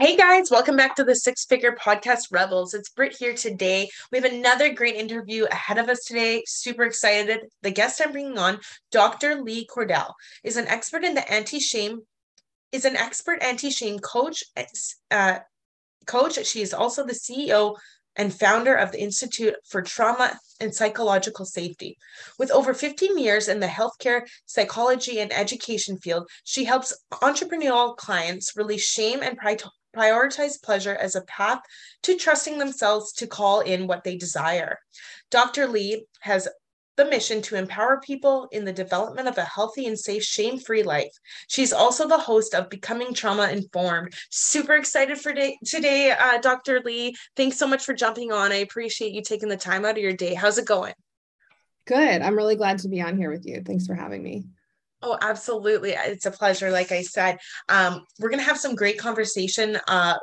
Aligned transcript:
Hey 0.00 0.16
guys, 0.16 0.48
welcome 0.48 0.76
back 0.76 0.94
to 0.94 1.02
the 1.02 1.16
Six 1.16 1.44
Figure 1.46 1.74
Podcast 1.74 2.30
Rebels. 2.30 2.72
It's 2.72 2.90
Britt 2.90 3.16
here 3.18 3.34
today. 3.34 3.88
We 4.12 4.18
have 4.20 4.32
another 4.32 4.72
great 4.72 4.94
interview 4.94 5.46
ahead 5.46 5.76
of 5.76 5.88
us 5.88 6.04
today. 6.04 6.44
Super 6.46 6.84
excited. 6.84 7.40
The 7.62 7.72
guest 7.72 8.00
I'm 8.00 8.12
bringing 8.12 8.38
on, 8.38 8.60
Dr. 8.92 9.42
Lee 9.42 9.66
Cordell, 9.66 10.12
is 10.44 10.56
an 10.56 10.68
expert 10.68 11.02
in 11.02 11.14
the 11.14 11.28
anti-shame, 11.28 12.02
is 12.70 12.84
an 12.84 12.94
expert 12.94 13.42
anti-shame 13.42 13.98
coach. 13.98 14.44
Uh, 15.10 15.40
coach. 16.06 16.46
She 16.46 16.62
is 16.62 16.72
also 16.72 17.04
the 17.04 17.12
CEO 17.12 17.74
and 18.14 18.32
founder 18.32 18.76
of 18.76 18.92
the 18.92 19.02
Institute 19.02 19.56
for 19.68 19.82
Trauma 19.82 20.38
and 20.60 20.72
Psychological 20.72 21.44
Safety. 21.44 21.98
With 22.38 22.52
over 22.52 22.72
15 22.72 23.18
years 23.18 23.48
in 23.48 23.58
the 23.58 23.66
healthcare, 23.66 24.28
psychology, 24.46 25.18
and 25.18 25.32
education 25.32 25.98
field, 25.98 26.28
she 26.44 26.64
helps 26.64 26.96
entrepreneurial 27.14 27.96
clients 27.96 28.56
release 28.56 28.84
shame 28.84 29.22
and 29.22 29.36
prioritize 29.96 30.62
pleasure 30.62 30.94
as 30.94 31.16
a 31.16 31.22
path 31.22 31.60
to 32.02 32.16
trusting 32.16 32.58
themselves 32.58 33.12
to 33.14 33.26
call 33.26 33.60
in 33.60 33.86
what 33.86 34.04
they 34.04 34.16
desire. 34.16 34.78
Dr. 35.30 35.66
Lee 35.66 36.06
has 36.20 36.48
the 36.98 37.04
mission 37.04 37.40
to 37.40 37.56
empower 37.56 38.00
people 38.00 38.48
in 38.50 38.64
the 38.64 38.72
development 38.72 39.28
of 39.28 39.38
a 39.38 39.44
healthy 39.44 39.86
and 39.86 39.98
safe, 39.98 40.22
shame 40.22 40.58
free 40.58 40.82
life. 40.82 41.12
She's 41.46 41.72
also 41.72 42.06
the 42.06 42.18
host 42.18 42.54
of 42.54 42.68
Becoming 42.68 43.14
Trauma 43.14 43.48
Informed. 43.48 44.12
Super 44.30 44.74
excited 44.74 45.16
for 45.16 45.32
day, 45.32 45.56
today, 45.64 46.10
uh, 46.10 46.38
Dr. 46.38 46.80
Lee. 46.84 47.14
Thanks 47.36 47.56
so 47.56 47.68
much 47.68 47.84
for 47.84 47.94
jumping 47.94 48.32
on. 48.32 48.52
I 48.52 48.56
appreciate 48.56 49.12
you 49.12 49.22
taking 49.22 49.48
the 49.48 49.56
time 49.56 49.84
out 49.84 49.96
of 49.96 50.02
your 50.02 50.12
day. 50.12 50.34
How's 50.34 50.58
it 50.58 50.66
going? 50.66 50.94
Good. 51.86 52.20
I'm 52.20 52.36
really 52.36 52.56
glad 52.56 52.80
to 52.80 52.88
be 52.88 53.00
on 53.00 53.16
here 53.16 53.30
with 53.30 53.46
you. 53.46 53.62
Thanks 53.64 53.86
for 53.86 53.94
having 53.94 54.22
me. 54.22 54.44
Oh, 55.02 55.16
absolutely. 55.20 55.92
It's 55.92 56.26
a 56.26 56.30
pleasure. 56.30 56.70
Like 56.70 56.90
I 56.90 57.02
said, 57.02 57.38
um, 57.68 58.04
we're 58.18 58.30
going 58.30 58.40
to 58.40 58.46
have 58.46 58.58
some 58.58 58.74
great 58.74 58.98
conversation 58.98 59.78
uh, 59.86 60.16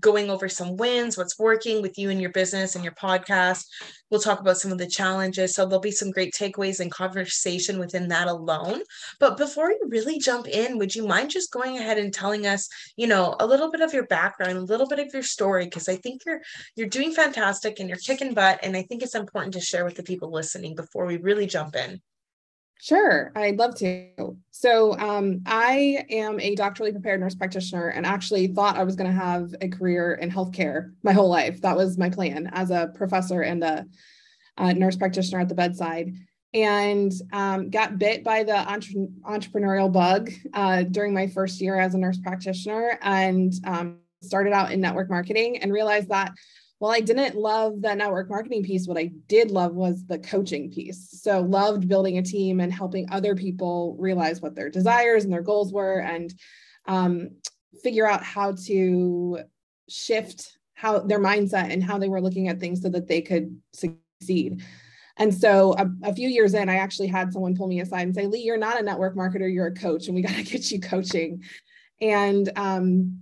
going 0.00 0.30
over 0.30 0.48
some 0.48 0.76
wins, 0.76 1.16
what's 1.16 1.38
working 1.38 1.80
with 1.80 1.96
you 1.96 2.10
and 2.10 2.20
your 2.20 2.32
business 2.32 2.74
and 2.74 2.82
your 2.82 2.94
podcast. 2.94 3.64
We'll 4.10 4.20
talk 4.20 4.40
about 4.40 4.56
some 4.58 4.72
of 4.72 4.78
the 4.78 4.88
challenges. 4.88 5.54
So 5.54 5.64
there'll 5.64 5.80
be 5.80 5.92
some 5.92 6.10
great 6.10 6.32
takeaways 6.34 6.80
and 6.80 6.90
conversation 6.90 7.78
within 7.78 8.08
that 8.08 8.26
alone. 8.26 8.82
But 9.20 9.36
before 9.36 9.68
we 9.68 9.78
really 9.88 10.18
jump 10.18 10.48
in, 10.48 10.78
would 10.78 10.94
you 10.94 11.06
mind 11.06 11.30
just 11.30 11.52
going 11.52 11.78
ahead 11.78 11.98
and 11.98 12.12
telling 12.12 12.46
us, 12.46 12.68
you 12.96 13.06
know, 13.06 13.36
a 13.38 13.46
little 13.46 13.70
bit 13.70 13.80
of 13.82 13.92
your 13.92 14.06
background, 14.06 14.56
a 14.58 14.62
little 14.62 14.88
bit 14.88 14.98
of 14.98 15.12
your 15.12 15.22
story? 15.22 15.66
Because 15.66 15.88
I 15.88 15.96
think 15.96 16.22
you're 16.26 16.40
you're 16.74 16.88
doing 16.88 17.12
fantastic 17.12 17.78
and 17.78 17.88
you're 17.88 17.98
kicking 17.98 18.34
butt. 18.34 18.58
And 18.62 18.76
I 18.76 18.82
think 18.82 19.02
it's 19.02 19.14
important 19.14 19.54
to 19.54 19.60
share 19.60 19.84
with 19.84 19.94
the 19.96 20.02
people 20.02 20.32
listening 20.32 20.74
before 20.74 21.06
we 21.06 21.18
really 21.18 21.46
jump 21.46 21.76
in. 21.76 22.00
Sure, 22.82 23.30
I'd 23.36 23.58
love 23.58 23.74
to. 23.76 24.36
So, 24.52 24.98
um, 24.98 25.42
I 25.44 26.04
am 26.08 26.40
a 26.40 26.56
doctorally 26.56 26.92
prepared 26.92 27.20
nurse 27.20 27.34
practitioner 27.34 27.88
and 27.88 28.06
actually 28.06 28.46
thought 28.46 28.76
I 28.78 28.84
was 28.84 28.96
going 28.96 29.10
to 29.10 29.16
have 29.16 29.54
a 29.60 29.68
career 29.68 30.14
in 30.14 30.30
healthcare 30.30 30.92
my 31.02 31.12
whole 31.12 31.28
life. 31.28 31.60
That 31.60 31.76
was 31.76 31.98
my 31.98 32.08
plan 32.08 32.48
as 32.52 32.70
a 32.70 32.90
professor 32.94 33.42
and 33.42 33.62
a, 33.62 33.86
a 34.56 34.72
nurse 34.72 34.96
practitioner 34.96 35.40
at 35.40 35.48
the 35.50 35.54
bedside. 35.54 36.14
And 36.54 37.12
um, 37.32 37.68
got 37.70 37.98
bit 37.98 38.24
by 38.24 38.44
the 38.44 38.56
entre- 38.56 39.08
entrepreneurial 39.24 39.92
bug 39.92 40.30
uh, 40.54 40.82
during 40.84 41.12
my 41.12 41.26
first 41.26 41.60
year 41.60 41.78
as 41.78 41.94
a 41.94 41.98
nurse 41.98 42.18
practitioner 42.18 42.98
and 43.02 43.52
um, 43.64 43.98
started 44.22 44.52
out 44.52 44.72
in 44.72 44.80
network 44.80 45.10
marketing 45.10 45.58
and 45.58 45.72
realized 45.72 46.08
that 46.08 46.32
well, 46.80 46.90
I 46.90 47.00
didn't 47.00 47.36
love 47.36 47.82
the 47.82 47.94
network 47.94 48.30
marketing 48.30 48.62
piece. 48.62 48.86
What 48.86 48.96
I 48.96 49.10
did 49.28 49.50
love 49.50 49.74
was 49.74 50.06
the 50.06 50.18
coaching 50.18 50.70
piece. 50.70 51.20
So, 51.22 51.42
loved 51.42 51.88
building 51.88 52.16
a 52.16 52.22
team 52.22 52.58
and 52.58 52.72
helping 52.72 53.06
other 53.12 53.34
people 53.34 53.96
realize 53.98 54.40
what 54.40 54.54
their 54.54 54.70
desires 54.70 55.24
and 55.24 55.32
their 55.32 55.42
goals 55.42 55.74
were 55.74 55.98
and 55.98 56.32
um, 56.86 57.32
figure 57.82 58.08
out 58.08 58.24
how 58.24 58.52
to 58.66 59.40
shift 59.90 60.56
how 60.72 61.00
their 61.00 61.20
mindset 61.20 61.70
and 61.70 61.84
how 61.84 61.98
they 61.98 62.08
were 62.08 62.22
looking 62.22 62.48
at 62.48 62.58
things 62.58 62.80
so 62.80 62.88
that 62.88 63.06
they 63.06 63.20
could 63.20 63.60
succeed. 63.74 64.62
And 65.18 65.34
so 65.34 65.74
a, 65.74 65.90
a, 66.04 66.14
few 66.14 66.30
years 66.30 66.54
in, 66.54 66.70
I 66.70 66.76
actually 66.76 67.08
had 67.08 67.30
someone 67.30 67.54
pull 67.54 67.66
me 67.66 67.80
aside 67.80 68.04
and 68.04 68.14
say, 68.14 68.26
Lee, 68.26 68.40
you're 68.40 68.56
not 68.56 68.80
a 68.80 68.82
network 68.82 69.14
marketer, 69.14 69.52
you're 69.52 69.66
a 69.66 69.74
coach, 69.74 70.06
and 70.06 70.14
we 70.14 70.22
got 70.22 70.34
to 70.34 70.42
get 70.42 70.70
you 70.70 70.80
coaching. 70.80 71.42
And 72.00 72.50
um, 72.56 73.20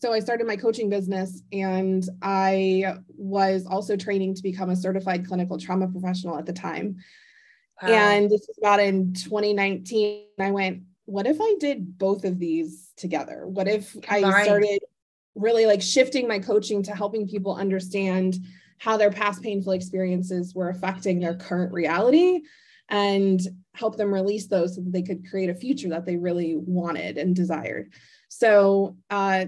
so 0.00 0.12
I 0.12 0.20
started 0.20 0.46
my 0.46 0.56
coaching 0.56 0.88
business 0.88 1.42
and 1.52 2.04
I 2.22 2.98
was 3.16 3.66
also 3.66 3.96
training 3.96 4.34
to 4.34 4.42
become 4.42 4.70
a 4.70 4.76
certified 4.76 5.26
clinical 5.26 5.58
trauma 5.58 5.88
professional 5.88 6.38
at 6.38 6.46
the 6.46 6.52
time. 6.52 6.96
Wow. 7.82 7.88
And 7.88 8.30
this 8.30 8.46
was 8.48 8.58
about 8.58 8.80
in 8.80 9.12
2019. 9.14 10.26
I 10.38 10.50
went, 10.50 10.82
what 11.04 11.26
if 11.26 11.38
I 11.40 11.54
did 11.58 11.98
both 11.98 12.24
of 12.24 12.38
these 12.38 12.90
together? 12.96 13.46
What 13.46 13.66
if 13.68 13.96
I 14.08 14.20
started 14.20 14.80
really 15.34 15.66
like 15.66 15.82
shifting 15.82 16.28
my 16.28 16.38
coaching 16.38 16.82
to 16.84 16.94
helping 16.94 17.28
people 17.28 17.54
understand 17.54 18.38
how 18.78 18.96
their 18.96 19.10
past 19.10 19.42
painful 19.42 19.72
experiences 19.72 20.54
were 20.54 20.68
affecting 20.68 21.18
their 21.18 21.34
current 21.34 21.72
reality 21.72 22.42
and 22.88 23.40
help 23.74 23.96
them 23.96 24.12
release 24.12 24.46
those 24.46 24.74
so 24.74 24.80
that 24.80 24.92
they 24.92 25.02
could 25.02 25.28
create 25.28 25.50
a 25.50 25.54
future 25.54 25.88
that 25.88 26.06
they 26.06 26.16
really 26.16 26.56
wanted 26.56 27.18
and 27.18 27.34
desired. 27.34 27.92
So 28.28 28.96
uh, 29.10 29.46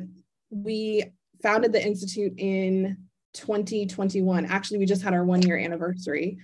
we 0.50 1.05
founded 1.43 1.72
the 1.72 1.84
Institute 1.84 2.34
in 2.38 2.99
2021. 3.34 4.47
Actually, 4.47 4.78
we 4.78 4.87
just 4.87 5.03
had 5.03 5.15
our 5.15 5.25
one 5.25 5.43
year 5.43 5.59
anniversary. 5.59 6.38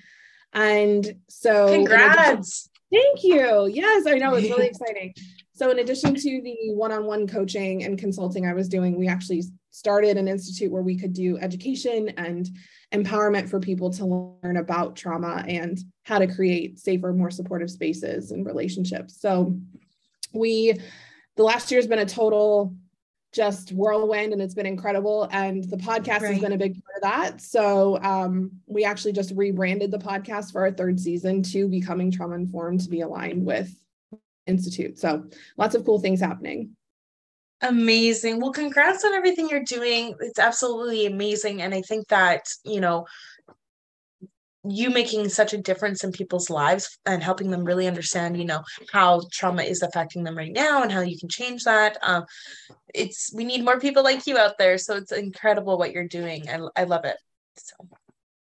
And 0.52 1.16
so, 1.28 1.72
congrats. 1.72 2.70
Thank 2.92 3.24
you. 3.24 3.66
Yes, 3.66 4.06
I 4.06 4.14
know 4.14 4.34
it's 4.34 4.48
really 4.48 4.66
exciting. 4.68 5.12
So, 5.52 5.70
in 5.70 5.78
addition 5.78 6.14
to 6.14 6.40
the 6.42 6.72
one 6.72 6.92
on 6.92 7.06
one 7.06 7.26
coaching 7.26 7.84
and 7.84 7.98
consulting 7.98 8.46
I 8.46 8.54
was 8.54 8.68
doing, 8.68 8.96
we 8.96 9.08
actually 9.08 9.42
started 9.70 10.16
an 10.16 10.28
institute 10.28 10.70
where 10.70 10.82
we 10.82 10.96
could 10.96 11.12
do 11.12 11.36
education 11.38 12.10
and 12.16 12.48
empowerment 12.94 13.48
for 13.48 13.60
people 13.60 13.90
to 13.90 14.38
learn 14.42 14.56
about 14.56 14.96
trauma 14.96 15.44
and 15.46 15.78
how 16.04 16.18
to 16.18 16.26
create 16.26 16.78
safer, 16.78 17.12
more 17.12 17.30
supportive 17.30 17.70
spaces 17.70 18.30
and 18.30 18.46
relationships. 18.46 19.20
So, 19.20 19.58
we, 20.32 20.74
the 21.36 21.42
last 21.42 21.70
year 21.70 21.78
has 21.78 21.88
been 21.88 21.98
a 21.98 22.06
total 22.06 22.74
just 23.36 23.70
whirlwind 23.72 24.32
and 24.32 24.40
it's 24.40 24.54
been 24.54 24.66
incredible. 24.66 25.28
And 25.30 25.62
the 25.64 25.76
podcast 25.76 26.22
right. 26.22 26.32
has 26.32 26.40
been 26.40 26.52
a 26.52 26.56
big 26.56 26.82
part 26.82 26.96
of 26.96 27.02
that. 27.02 27.40
So 27.42 28.00
um, 28.02 28.50
we 28.66 28.84
actually 28.84 29.12
just 29.12 29.32
rebranded 29.36 29.90
the 29.90 29.98
podcast 29.98 30.52
for 30.52 30.62
our 30.62 30.72
third 30.72 30.98
season 30.98 31.42
to 31.44 31.68
becoming 31.68 32.10
trauma 32.10 32.34
informed 32.34 32.80
to 32.80 32.88
be 32.88 33.02
aligned 33.02 33.44
with 33.44 33.70
institute. 34.46 34.98
So 34.98 35.26
lots 35.58 35.74
of 35.74 35.84
cool 35.84 36.00
things 36.00 36.18
happening. 36.18 36.70
Amazing. 37.60 38.40
Well 38.40 38.52
congrats 38.52 39.04
on 39.04 39.12
everything 39.12 39.50
you're 39.50 39.64
doing. 39.64 40.14
It's 40.20 40.38
absolutely 40.38 41.06
amazing. 41.06 41.60
And 41.62 41.74
i 41.74 41.82
think 41.82 42.08
that 42.08 42.46
you 42.64 42.80
know 42.80 43.06
you 44.70 44.90
making 44.90 45.28
such 45.28 45.52
a 45.52 45.58
difference 45.58 46.04
in 46.04 46.12
people's 46.12 46.50
lives 46.50 46.98
and 47.06 47.22
helping 47.22 47.50
them 47.50 47.64
really 47.64 47.86
understand 47.86 48.36
you 48.38 48.44
know 48.44 48.62
how 48.92 49.22
trauma 49.32 49.62
is 49.62 49.82
affecting 49.82 50.24
them 50.24 50.36
right 50.36 50.52
now 50.52 50.82
and 50.82 50.92
how 50.92 51.00
you 51.00 51.18
can 51.18 51.28
change 51.28 51.64
that 51.64 51.98
um, 52.02 52.24
it's 52.94 53.32
we 53.34 53.44
need 53.44 53.64
more 53.64 53.78
people 53.78 54.02
like 54.02 54.26
you 54.26 54.38
out 54.38 54.58
there. 54.58 54.78
So 54.78 54.96
it's 54.96 55.12
incredible 55.12 55.78
what 55.78 55.92
you're 55.92 56.08
doing. 56.08 56.48
I, 56.48 56.60
I 56.76 56.84
love 56.84 57.04
it. 57.04 57.16
So 57.56 57.76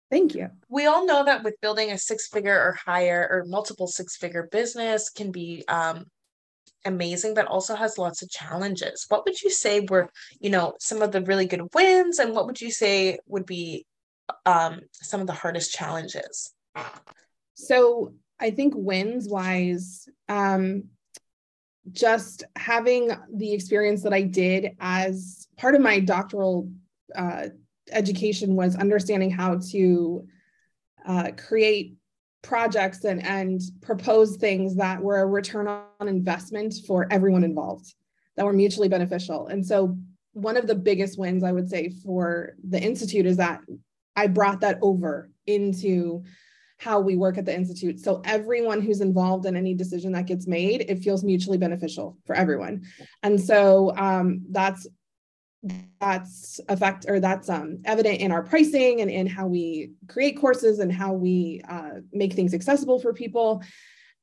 thank 0.10 0.36
you. 0.36 0.50
we 0.70 0.86
all 0.86 1.06
know 1.06 1.26
that 1.26 1.44
with 1.44 1.60
building 1.62 1.92
a 1.92 1.98
six 1.98 2.28
figure 2.28 2.58
or 2.58 2.78
higher 2.86 3.28
or 3.30 3.46
multiple 3.46 3.88
six 3.88 4.16
figure 4.18 4.48
business 4.52 5.10
can 5.10 5.32
be 5.32 5.64
um, 5.68 6.06
amazing 6.86 7.34
but 7.34 7.48
also 7.48 7.76
has 7.76 7.98
lots 7.98 8.22
of 8.22 8.30
challenges. 8.30 9.06
What 9.10 9.26
would 9.26 9.42
you 9.42 9.50
say 9.50 9.86
were 9.90 10.10
you 10.40 10.50
know 10.50 10.74
some 10.80 11.02
of 11.02 11.12
the 11.12 11.22
really 11.22 11.46
good 11.46 11.68
wins 11.74 12.20
and 12.20 12.34
what 12.34 12.46
would 12.46 12.62
you 12.62 12.72
say 12.72 13.20
would 13.28 13.46
be 13.46 13.86
um, 14.46 14.82
some 14.92 15.22
of 15.22 15.28
the 15.28 15.34
hardest 15.34 15.74
challenges? 15.74 16.54
So 17.54 18.14
I 18.40 18.52
think 18.52 18.74
wins 18.76 19.28
wise, 19.30 20.08
um, 20.28 20.86
just 21.92 22.44
having 22.56 23.12
the 23.34 23.54
experience 23.54 24.04
that 24.04 24.14
I 24.14 24.22
did 24.22 24.76
as 24.80 25.48
part 25.58 25.76
of 25.76 25.82
my 25.82 26.00
doctoral 26.00 26.70
uh, 27.16 27.48
education 27.92 28.56
was 28.56 28.76
understanding 28.76 29.30
how 29.30 29.60
to 29.72 30.26
uh, 31.06 31.32
create 31.38 31.96
projects 32.42 33.04
and, 33.04 33.26
and 33.26 33.62
propose 33.82 34.38
things 34.38 34.76
that 34.76 35.02
were 35.02 35.20
a 35.20 35.26
return 35.26 35.68
on 35.68 36.08
investment 36.08 36.74
for 36.88 37.08
everyone 37.12 37.44
involved. 37.44 37.94
that 38.36 38.46
were 38.46 38.54
mutually 38.54 38.90
beneficial. 38.90 39.48
And 39.48 39.66
so 39.66 39.98
one 40.34 40.58
of 40.58 40.68
the 40.68 40.76
biggest 40.76 41.20
wins 41.20 41.44
I 41.44 41.52
would 41.52 41.70
say 41.70 41.90
for 42.04 42.56
the 42.68 42.82
institute 42.82 43.26
is 43.26 43.38
that 43.38 43.62
I 44.16 44.28
brought 44.28 44.62
that 44.62 44.80
over 44.82 45.30
into 45.46 46.24
how 46.78 47.00
we 47.00 47.16
work 47.16 47.38
at 47.38 47.46
the 47.46 47.56
institute. 47.56 48.00
So 48.00 48.22
everyone 48.26 48.82
who's 48.82 49.02
involved 49.02 49.46
in 49.46 49.56
any 49.56 49.74
decision 49.74 50.12
that 50.14 50.26
gets 50.26 50.48
made, 50.48 50.86
it 50.90 51.00
feels 51.00 51.24
mutually 51.24 51.58
beneficial 51.58 52.18
for 52.26 52.36
everyone. 52.36 52.84
And 53.24 53.40
so 53.40 53.96
um, 53.96 54.42
that's 54.50 54.88
that's 56.02 56.60
effect 56.68 57.06
or 57.08 57.22
that's 57.22 57.50
um, 57.50 57.80
evident 57.86 58.20
in 58.20 58.32
our 58.32 58.44
pricing 58.44 59.00
and 59.00 59.10
in 59.10 59.26
how 59.28 59.48
we 59.48 59.92
create 60.10 60.38
courses 60.38 60.80
and 60.80 60.92
how 60.92 61.14
we 61.14 61.62
uh, 61.70 62.02
make 62.12 62.34
things 62.34 62.54
accessible 62.54 63.00
for 63.00 63.14
people. 63.14 63.64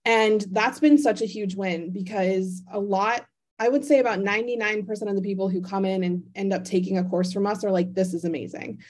And 0.04 0.44
that's 0.50 0.81
been 0.81 0.98
such 0.98 1.22
a 1.22 1.26
huge 1.26 1.54
win 1.54 1.92
because 1.92 2.62
a 2.70 2.78
lot, 2.78 3.25
I 3.58 3.69
would 3.69 3.84
say 3.84 4.00
about 4.00 4.19
99% 4.19 4.88
of 5.08 5.16
the 5.16 5.22
people 5.22 5.48
who 5.48 5.62
come 5.62 5.84
in 5.84 6.04
and 6.04 6.22
end 6.34 6.52
up 6.52 6.64
taking 6.64 6.98
a 6.98 7.04
course 7.04 7.32
from 7.32 7.46
us 7.46 7.64
are 7.64 7.70
like, 7.70 7.94
this 7.94 8.12
is 8.12 8.25
amazing. 8.25 8.81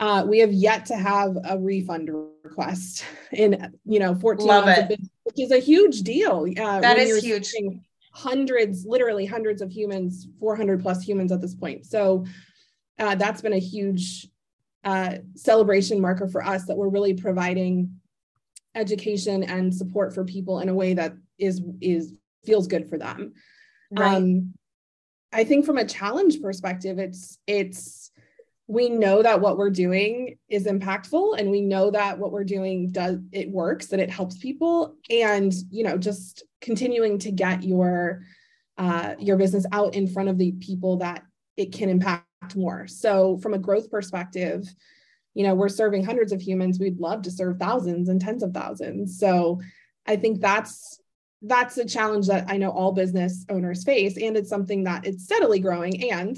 Uh, 0.00 0.24
we 0.26 0.38
have 0.38 0.52
yet 0.52 0.86
to 0.86 0.96
have 0.96 1.36
a 1.44 1.58
refund 1.58 2.10
request 2.44 3.04
in, 3.32 3.72
you 3.84 3.98
know, 3.98 4.14
14 4.14 4.46
Love 4.46 4.66
months, 4.66 5.08
which 5.24 5.40
is 5.40 5.50
a 5.50 5.58
huge 5.58 6.02
deal. 6.02 6.46
Uh, 6.56 6.80
That 6.80 6.98
is 6.98 7.22
huge. 7.22 7.52
Hundreds, 8.12 8.84
literally 8.84 9.26
hundreds 9.26 9.60
of 9.60 9.70
humans, 9.70 10.26
400 10.40 10.80
plus 10.80 11.02
humans 11.02 11.30
at 11.32 11.40
this 11.40 11.54
point. 11.54 11.86
So 11.86 12.24
uh, 12.98 13.14
that's 13.14 13.40
been 13.40 13.52
a 13.52 13.58
huge 13.58 14.28
uh, 14.84 15.18
celebration 15.34 16.00
marker 16.00 16.26
for 16.26 16.44
us 16.44 16.64
that 16.66 16.76
we're 16.76 16.88
really 16.88 17.14
providing 17.14 17.98
education 18.74 19.42
and 19.42 19.74
support 19.74 20.14
for 20.14 20.24
people 20.24 20.60
in 20.60 20.68
a 20.68 20.74
way 20.74 20.94
that 20.94 21.14
is 21.38 21.60
is 21.80 22.14
feels 22.44 22.66
good 22.66 22.88
for 22.88 22.98
them. 22.98 23.34
Right. 23.90 24.14
Um, 24.14 24.54
I 25.32 25.44
think 25.44 25.66
from 25.66 25.78
a 25.78 25.84
challenge 25.84 26.40
perspective, 26.40 26.98
it's 26.98 27.38
it's 27.46 28.10
we 28.68 28.90
know 28.90 29.22
that 29.22 29.40
what 29.40 29.56
we're 29.56 29.70
doing 29.70 30.36
is 30.50 30.66
impactful 30.66 31.38
and 31.38 31.50
we 31.50 31.62
know 31.62 31.90
that 31.90 32.18
what 32.18 32.32
we're 32.32 32.44
doing 32.44 32.90
does 32.90 33.18
it 33.32 33.50
works 33.50 33.86
that 33.86 33.98
it 33.98 34.10
helps 34.10 34.36
people. 34.36 34.94
And 35.10 35.52
you 35.70 35.82
know 35.82 35.96
just 35.96 36.44
continuing 36.60 37.18
to 37.20 37.32
get 37.32 37.64
your 37.64 38.22
uh, 38.76 39.14
your 39.18 39.36
business 39.36 39.66
out 39.72 39.94
in 39.94 40.06
front 40.06 40.28
of 40.28 40.38
the 40.38 40.52
people 40.52 40.98
that 40.98 41.24
it 41.56 41.72
can 41.72 41.88
impact 41.88 42.54
more. 42.54 42.86
So 42.86 43.38
from 43.38 43.54
a 43.54 43.58
growth 43.58 43.90
perspective 43.90 44.68
you 45.34 45.44
know 45.44 45.54
we're 45.54 45.68
serving 45.68 46.04
hundreds 46.04 46.32
of 46.32 46.40
humans. 46.40 46.78
We'd 46.78 46.98
love 46.98 47.22
to 47.22 47.30
serve 47.30 47.58
thousands 47.58 48.08
and 48.08 48.20
tens 48.20 48.42
of 48.42 48.52
thousands. 48.52 49.18
So 49.18 49.60
i 50.06 50.16
think 50.16 50.40
that's 50.40 51.00
that's 51.42 51.76
a 51.76 51.84
challenge 51.84 52.26
that 52.26 52.46
i 52.48 52.56
know 52.56 52.70
all 52.70 52.92
business 52.92 53.46
owners 53.48 53.84
face. 53.84 54.16
And 54.16 54.36
it's 54.36 54.50
something 54.50 54.84
that 54.84 55.06
it's 55.06 55.24
steadily 55.24 55.60
growing 55.60 56.10
and 56.10 56.36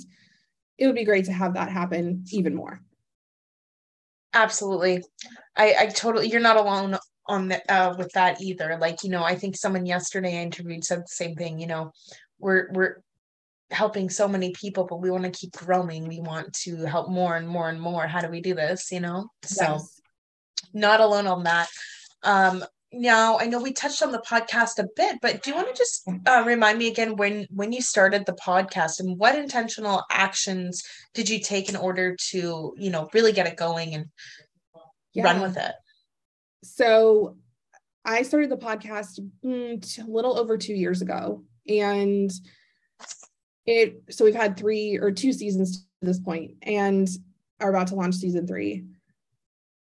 it 0.80 0.86
would 0.86 0.96
be 0.96 1.04
great 1.04 1.26
to 1.26 1.32
have 1.32 1.54
that 1.54 1.70
happen 1.70 2.24
even 2.32 2.54
more 2.54 2.80
Absolutely. 4.32 5.02
I, 5.56 5.74
I 5.80 5.86
totally, 5.86 6.28
you're 6.28 6.40
not 6.40 6.56
alone 6.56 6.96
on 7.26 7.48
the, 7.48 7.72
uh, 7.72 7.94
with 7.98 8.12
that 8.12 8.40
either. 8.40 8.78
Like, 8.80 9.02
you 9.02 9.10
know, 9.10 9.24
I 9.24 9.34
think 9.34 9.56
someone 9.56 9.86
yesterday 9.86 10.38
I 10.38 10.42
interviewed 10.42 10.84
said 10.84 11.00
the 11.00 11.08
same 11.08 11.34
thing, 11.34 11.58
you 11.58 11.66
know, 11.66 11.92
we're, 12.38 12.70
we're 12.72 13.02
helping 13.70 14.08
so 14.08 14.28
many 14.28 14.52
people, 14.52 14.84
but 14.84 15.00
we 15.00 15.10
want 15.10 15.24
to 15.24 15.30
keep 15.30 15.52
growing. 15.52 16.06
We 16.06 16.20
want 16.20 16.52
to 16.64 16.84
help 16.84 17.08
more 17.08 17.36
and 17.36 17.48
more 17.48 17.68
and 17.68 17.80
more. 17.80 18.06
How 18.06 18.20
do 18.20 18.28
we 18.28 18.40
do 18.40 18.54
this? 18.54 18.90
You 18.90 19.00
know? 19.00 19.30
So 19.44 19.64
Yes. 19.64 20.00
not 20.72 21.00
alone 21.00 21.26
on 21.26 21.44
that. 21.44 21.68
Um, 22.22 22.64
now 22.92 23.38
I 23.38 23.46
know 23.46 23.60
we 23.60 23.72
touched 23.72 24.02
on 24.02 24.12
the 24.12 24.22
podcast 24.28 24.78
a 24.78 24.86
bit, 24.96 25.18
but 25.22 25.42
do 25.42 25.50
you 25.50 25.56
want 25.56 25.68
to 25.68 25.74
just 25.74 26.08
uh, 26.26 26.42
remind 26.46 26.78
me 26.78 26.88
again 26.88 27.16
when 27.16 27.46
when 27.50 27.72
you 27.72 27.80
started 27.82 28.26
the 28.26 28.32
podcast 28.34 29.00
and 29.00 29.18
what 29.18 29.36
intentional 29.36 30.04
actions 30.10 30.82
did 31.14 31.28
you 31.28 31.40
take 31.40 31.68
in 31.68 31.76
order 31.76 32.16
to 32.30 32.74
you 32.76 32.90
know 32.90 33.08
really 33.14 33.32
get 33.32 33.46
it 33.46 33.56
going 33.56 33.94
and 33.94 34.06
run 35.16 35.40
with 35.40 35.56
it? 35.56 35.72
so 36.62 37.36
I 38.04 38.22
started 38.22 38.50
the 38.50 38.56
podcast 38.56 39.20
mm, 39.44 39.98
a 39.98 40.10
little 40.10 40.38
over 40.38 40.56
two 40.56 40.74
years 40.74 41.02
ago, 41.02 41.44
and 41.68 42.30
it 43.66 44.02
so 44.10 44.24
we've 44.24 44.34
had 44.34 44.56
three 44.56 44.98
or 44.98 45.12
two 45.12 45.32
seasons 45.32 45.78
to 45.78 45.86
this 46.02 46.20
point, 46.20 46.52
and 46.62 47.08
are 47.60 47.70
about 47.70 47.88
to 47.88 47.94
launch 47.94 48.16
season 48.16 48.46
three. 48.46 48.84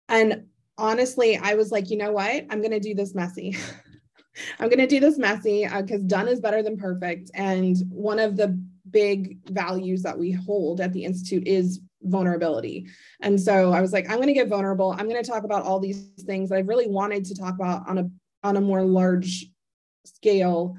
And 0.10 0.48
honestly, 0.78 1.38
I 1.38 1.56
was 1.56 1.72
like, 1.72 1.90
you 1.90 1.98
know 1.98 2.12
what? 2.12 2.46
I'm 2.50 2.62
gonna 2.62 2.80
do 2.80 2.94
this 2.94 3.16
messy. 3.16 3.58
I'm 4.60 4.70
gonna 4.70 4.88
do 4.88 5.00
this 5.00 5.18
messy 5.18 5.68
because 5.68 6.04
done 6.04 6.28
is 6.28 6.40
better 6.40 6.62
than 6.62 6.78
perfect. 6.78 7.32
And 7.34 7.76
one 7.90 8.20
of 8.20 8.38
the 8.38 8.60
big 8.90 9.40
values 9.50 10.04
that 10.04 10.18
we 10.18 10.32
hold 10.32 10.80
at 10.82 10.94
the 10.94 11.04
institute 11.04 11.48
is 11.48 11.82
vulnerability. 12.04 12.88
And 13.22 13.40
so 13.40 13.72
I 13.74 13.82
was 13.82 13.92
like, 13.92 14.10
I'm 14.10 14.16
going 14.16 14.28
to 14.28 14.34
get 14.34 14.48
vulnerable. 14.48 14.92
I'm 14.98 15.10
going 15.10 15.22
to 15.22 15.30
talk 15.30 15.44
about 15.44 15.64
all 15.64 15.80
these 15.80 16.08
things 16.22 16.50
that 16.50 16.58
I've 16.58 16.68
really 16.68 16.88
wanted 16.88 17.26
to 17.26 17.36
talk 17.36 17.56
about 17.56 17.88
on 17.88 17.98
a 17.98 18.10
on 18.44 18.56
a 18.56 18.62
more 18.62 18.84
large 18.84 19.48
scale 20.06 20.76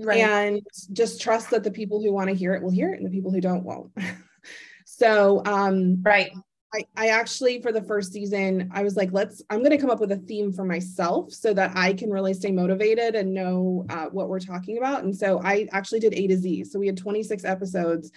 Right. 0.00 0.18
and 0.18 0.60
just 0.92 1.20
trust 1.20 1.50
that 1.50 1.62
the 1.62 1.70
people 1.70 2.02
who 2.02 2.12
want 2.12 2.28
to 2.28 2.34
hear 2.34 2.52
it 2.54 2.62
will 2.62 2.72
hear 2.72 2.92
it 2.92 2.96
and 2.96 3.06
the 3.06 3.10
people 3.10 3.30
who 3.30 3.40
don't 3.40 3.62
won't. 3.62 3.92
so 4.86 5.42
um 5.46 6.02
right. 6.02 6.32
I, 6.74 6.84
I 6.96 7.08
actually 7.08 7.62
for 7.62 7.70
the 7.70 7.82
first 7.82 8.12
season 8.12 8.68
i 8.72 8.82
was 8.82 8.96
like 8.96 9.10
let's 9.12 9.42
i'm 9.48 9.60
going 9.60 9.70
to 9.70 9.78
come 9.78 9.90
up 9.90 10.00
with 10.00 10.12
a 10.12 10.16
theme 10.16 10.52
for 10.52 10.64
myself 10.64 11.32
so 11.32 11.54
that 11.54 11.72
i 11.76 11.92
can 11.92 12.10
really 12.10 12.34
stay 12.34 12.50
motivated 12.50 13.14
and 13.14 13.32
know 13.32 13.86
uh, 13.90 14.06
what 14.06 14.28
we're 14.28 14.40
talking 14.40 14.78
about. 14.78 15.04
And 15.04 15.16
so 15.16 15.40
i 15.42 15.68
actually 15.72 16.00
did 16.00 16.14
a 16.14 16.26
to 16.26 16.36
z. 16.36 16.64
So 16.64 16.78
we 16.78 16.86
had 16.86 16.96
26 16.96 17.44
episodes 17.44 18.10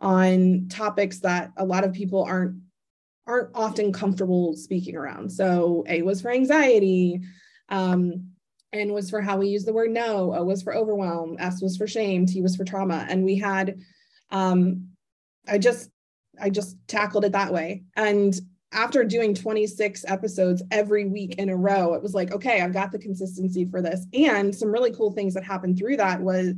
on 0.00 0.68
topics 0.68 1.20
that 1.20 1.52
a 1.56 1.64
lot 1.64 1.84
of 1.84 1.92
people 1.92 2.22
aren't 2.22 2.60
aren't 3.26 3.50
often 3.54 3.90
comfortable 3.92 4.54
speaking 4.54 4.96
around. 4.96 5.32
So 5.32 5.82
a 5.88 6.02
was 6.02 6.20
for 6.20 6.30
anxiety 6.30 7.22
um, 7.70 8.34
N 8.74 8.92
was 8.92 9.08
for 9.08 9.20
how 9.22 9.36
we 9.38 9.48
use 9.48 9.64
the 9.64 9.72
word 9.72 9.90
no, 9.90 10.34
O 10.34 10.44
was 10.44 10.62
for 10.62 10.74
overwhelm, 10.74 11.36
S 11.38 11.62
was 11.62 11.76
for 11.76 11.86
shame, 11.86 12.26
T 12.26 12.42
was 12.42 12.56
for 12.56 12.64
trauma. 12.64 13.06
And 13.08 13.24
we 13.24 13.38
had, 13.38 13.78
um, 14.30 14.88
I 15.48 15.58
just, 15.58 15.90
I 16.40 16.50
just 16.50 16.76
tackled 16.88 17.24
it 17.24 17.32
that 17.32 17.52
way. 17.52 17.84
And 17.96 18.34
after 18.72 19.04
doing 19.04 19.34
26 19.34 20.04
episodes 20.08 20.62
every 20.70 21.06
week 21.06 21.36
in 21.36 21.48
a 21.48 21.56
row, 21.56 21.94
it 21.94 22.02
was 22.02 22.14
like, 22.14 22.32
okay, 22.32 22.60
I've 22.60 22.72
got 22.72 22.90
the 22.92 22.98
consistency 22.98 23.64
for 23.64 23.80
this. 23.80 24.06
And 24.12 24.54
some 24.54 24.72
really 24.72 24.92
cool 24.92 25.12
things 25.12 25.34
that 25.34 25.44
happened 25.44 25.78
through 25.78 25.98
that 25.98 26.20
was, 26.20 26.54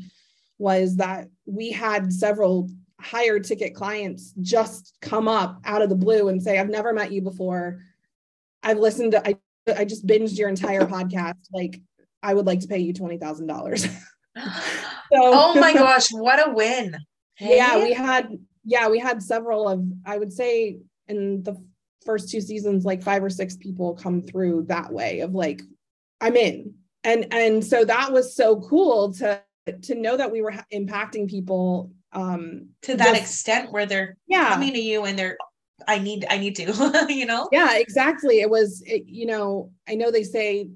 was 0.58 0.96
that 0.96 1.28
we 1.44 1.70
had 1.70 2.12
several 2.12 2.70
higher 2.98 3.38
ticket 3.38 3.74
clients 3.74 4.32
just 4.40 4.96
come 5.02 5.28
up 5.28 5.60
out 5.66 5.82
of 5.82 5.90
the 5.90 5.94
blue 5.94 6.28
and 6.28 6.42
say, 6.42 6.58
I've 6.58 6.70
never 6.70 6.94
met 6.94 7.12
you 7.12 7.20
before. 7.20 7.82
I've 8.62 8.78
listened 8.78 9.12
to, 9.12 9.28
I, 9.28 9.36
I 9.76 9.84
just 9.84 10.06
binged 10.06 10.38
your 10.38 10.48
entire 10.48 10.80
podcast. 10.86 11.34
Like, 11.52 11.80
I 12.22 12.34
would 12.34 12.46
like 12.46 12.60
to 12.60 12.66
pay 12.66 12.78
you 12.78 12.92
twenty 12.92 13.18
thousand 13.18 13.46
dollars. 13.46 13.84
so, 14.36 14.42
oh 15.12 15.54
my 15.60 15.72
gosh, 15.74 16.08
what 16.10 16.44
a 16.44 16.50
win. 16.50 16.96
yeah, 17.38 17.78
we 17.78 17.92
had 17.92 18.28
yeah 18.66 18.88
we 18.88 18.98
had 18.98 19.22
several 19.22 19.68
of 19.68 19.82
I 20.04 20.18
would 20.18 20.32
say 20.32 20.78
in 21.08 21.42
the 21.42 21.56
first 22.04 22.30
two 22.30 22.40
seasons 22.40 22.84
like 22.84 23.02
five 23.02 23.22
or 23.22 23.30
six 23.30 23.56
people 23.56 23.94
come 23.94 24.22
through 24.22 24.64
that 24.68 24.92
way 24.92 25.20
of 25.20 25.34
like 25.34 25.62
I'm 26.20 26.36
in. 26.36 26.74
And 27.04 27.32
and 27.32 27.64
so 27.64 27.84
that 27.84 28.12
was 28.12 28.34
so 28.34 28.60
cool 28.60 29.12
to 29.14 29.42
to 29.82 29.94
know 29.94 30.16
that 30.16 30.30
we 30.30 30.42
were 30.42 30.54
impacting 30.72 31.28
people 31.28 31.90
um 32.12 32.68
to 32.82 32.96
that 32.96 33.08
just- 33.08 33.20
extent 33.20 33.72
where 33.72 33.86
they're 33.86 34.16
yeah. 34.26 34.50
coming 34.50 34.72
to 34.72 34.80
you 34.80 35.04
and 35.04 35.18
they're 35.18 35.36
I 35.86 35.98
need 35.98 36.24
I 36.30 36.38
need 36.38 36.56
to, 36.56 37.06
you 37.08 37.26
know? 37.26 37.48
yeah 37.52 37.76
exactly. 37.76 38.40
It 38.40 38.48
was 38.48 38.82
it, 38.86 39.04
you 39.06 39.26
know 39.26 39.70
i 39.88 39.94
know 39.94 40.10
they 40.10 40.24
say 40.24 40.70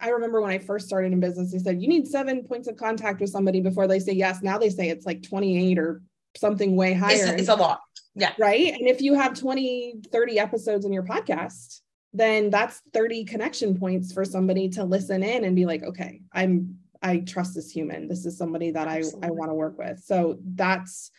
i 0.00 0.08
remember 0.08 0.40
when 0.40 0.50
i 0.50 0.58
first 0.58 0.86
started 0.86 1.12
in 1.12 1.20
business 1.20 1.52
they 1.52 1.58
said 1.58 1.82
you 1.82 1.88
need 1.88 2.06
seven 2.06 2.44
points 2.44 2.68
of 2.68 2.76
contact 2.76 3.20
with 3.20 3.30
somebody 3.30 3.60
before 3.60 3.86
they 3.86 3.98
say 3.98 4.12
yes. 4.12 4.42
Now 4.42 4.58
they 4.58 4.70
say 4.70 4.88
it's 4.88 5.06
like 5.06 5.22
28 5.22 5.78
or 5.78 6.02
something 6.38 6.76
way 6.76 6.92
higher 6.92 7.14
It's, 7.14 7.42
it's 7.42 7.48
a 7.48 7.54
lot. 7.54 7.80
Yeah. 8.14 8.32
Right 8.38 8.72
and 8.72 8.88
if 8.88 9.00
you 9.00 9.14
have 9.14 9.38
20 9.38 10.00
30 10.12 10.38
episodes 10.38 10.84
in 10.84 10.92
your 10.92 11.04
podcast 11.04 11.80
then 12.12 12.50
that's 12.50 12.80
30 12.92 13.24
connection 13.24 13.78
points 13.78 14.12
for 14.12 14.24
somebody 14.24 14.68
to 14.70 14.84
listen 14.84 15.22
in 15.22 15.44
and 15.44 15.54
be 15.54 15.66
like 15.66 15.82
okay 15.84 16.22
i'm 16.32 16.78
i 17.02 17.18
trust 17.18 17.54
this 17.54 17.70
human 17.70 18.08
this 18.08 18.24
is 18.26 18.36
somebody 18.38 18.70
that 18.70 18.88
i 18.88 19.02
i 19.22 19.30
want 19.30 19.50
to 19.50 19.54
work 19.54 19.78
with 19.78 20.00
so 20.00 20.38
that's 20.54 21.10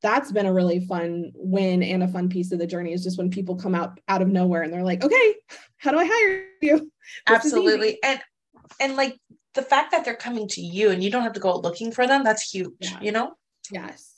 that's 0.00 0.32
been 0.32 0.46
a 0.46 0.52
really 0.52 0.80
fun 0.80 1.30
win 1.36 1.82
and 1.82 2.02
a 2.02 2.08
fun 2.08 2.28
piece 2.28 2.50
of 2.50 2.58
the 2.58 2.66
journey 2.66 2.92
is 2.92 3.04
just 3.04 3.18
when 3.18 3.30
people 3.30 3.54
come 3.54 3.74
out 3.74 4.00
out 4.08 4.22
of 4.22 4.28
nowhere 4.28 4.62
and 4.62 4.72
they're 4.72 4.82
like 4.82 5.04
okay 5.04 5.34
how 5.76 5.92
do 5.92 5.98
i 5.98 6.06
hire 6.06 6.44
you 6.62 6.78
This 7.26 7.36
Absolutely. 7.36 7.98
And 8.02 8.20
and 8.80 8.96
like 8.96 9.18
the 9.54 9.62
fact 9.62 9.90
that 9.90 10.04
they're 10.04 10.16
coming 10.16 10.48
to 10.48 10.60
you 10.60 10.90
and 10.90 11.02
you 11.04 11.10
don't 11.10 11.22
have 11.22 11.34
to 11.34 11.40
go 11.40 11.50
out 11.50 11.62
looking 11.62 11.92
for 11.92 12.06
them, 12.06 12.24
that's 12.24 12.50
huge, 12.50 12.72
Yeah. 12.80 13.00
you 13.02 13.12
know? 13.12 13.34
yes 13.70 14.11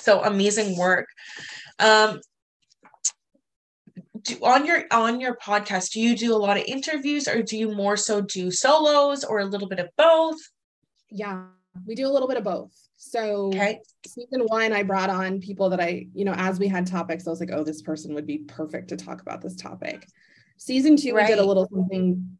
So 0.00 0.22
amazing 0.22 0.76
work. 0.76 1.06
Um 1.78 2.20
do, 4.22 4.34
on 4.42 4.66
your 4.66 4.84
on 4.90 5.20
your 5.20 5.36
podcast, 5.36 5.92
do 5.92 6.00
you 6.00 6.16
do 6.16 6.34
a 6.34 6.36
lot 6.36 6.58
of 6.58 6.64
interviews 6.66 7.26
or 7.26 7.42
do 7.42 7.56
you 7.56 7.72
more 7.72 7.96
so 7.96 8.20
do 8.20 8.50
solos 8.50 9.24
or 9.24 9.40
a 9.40 9.46
little 9.46 9.68
bit 9.68 9.78
of 9.78 9.88
both? 9.96 10.36
yeah 11.10 11.44
we 11.86 11.94
do 11.94 12.06
a 12.06 12.12
little 12.12 12.28
bit 12.28 12.36
of 12.36 12.44
both 12.44 12.72
So 12.96 13.48
okay. 13.48 13.80
season 14.06 14.42
one, 14.46 14.72
I 14.72 14.82
brought 14.82 15.10
on 15.10 15.40
people 15.40 15.70
that 15.70 15.80
I, 15.80 16.06
you 16.14 16.24
know, 16.24 16.34
as 16.36 16.58
we 16.58 16.68
had 16.68 16.86
topics, 16.86 17.26
I 17.26 17.30
was 17.30 17.40
like, 17.40 17.50
oh, 17.52 17.64
this 17.64 17.82
person 17.82 18.14
would 18.14 18.26
be 18.26 18.38
perfect 18.38 18.88
to 18.88 18.96
talk 18.96 19.22
about 19.22 19.40
this 19.40 19.56
topic. 19.56 20.06
Season 20.58 20.96
two, 20.96 21.14
right. 21.14 21.28
we 21.28 21.34
did 21.34 21.38
a 21.42 21.46
little 21.46 21.68
something 21.72 22.38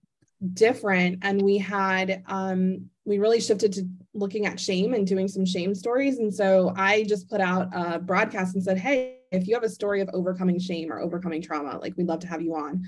different. 0.54 1.18
And 1.22 1.42
we 1.42 1.58
had 1.58 2.22
um 2.26 2.88
we 3.04 3.18
really 3.18 3.40
shifted 3.40 3.72
to 3.74 3.88
looking 4.14 4.46
at 4.46 4.60
shame 4.60 4.94
and 4.94 5.06
doing 5.06 5.28
some 5.28 5.44
shame 5.44 5.74
stories. 5.74 6.18
And 6.18 6.34
so 6.34 6.72
i 6.76 7.04
just 7.04 7.28
put 7.28 7.40
out 7.40 7.68
a 7.72 7.98
broadcast 7.98 8.54
and 8.54 8.64
said 8.64 8.78
hey 8.78 9.18
if 9.32 9.46
you 9.46 9.54
have 9.54 9.62
a 9.62 9.68
story 9.68 10.00
of 10.00 10.10
overcoming 10.12 10.58
shame 10.58 10.90
or 10.92 10.98
overcoming 10.98 11.40
trauma 11.40 11.78
like 11.78 11.96
we'd 11.96 12.08
love 12.08 12.20
to 12.20 12.26
have 12.28 12.42
you 12.42 12.54
on. 12.54 12.84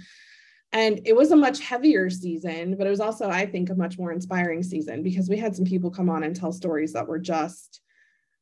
And 0.75 1.02
it 1.04 1.14
was 1.14 1.30
a 1.30 1.37
much 1.37 1.61
heavier 1.61 2.09
season 2.09 2.76
but 2.76 2.87
it 2.87 2.90
was 2.90 3.00
also 3.00 3.28
i 3.28 3.44
think 3.47 3.71
a 3.71 3.75
much 3.75 3.99
more 3.99 4.12
inspiring 4.12 4.62
season 4.62 5.02
because 5.02 5.28
we 5.28 5.37
had 5.37 5.54
some 5.54 5.66
people 5.66 5.90
come 5.90 6.09
on 6.09 6.25
and 6.25 6.35
tell 6.35 6.52
stories 6.52 6.94
that 6.94 7.06
were 7.06 7.18
just 7.18 7.80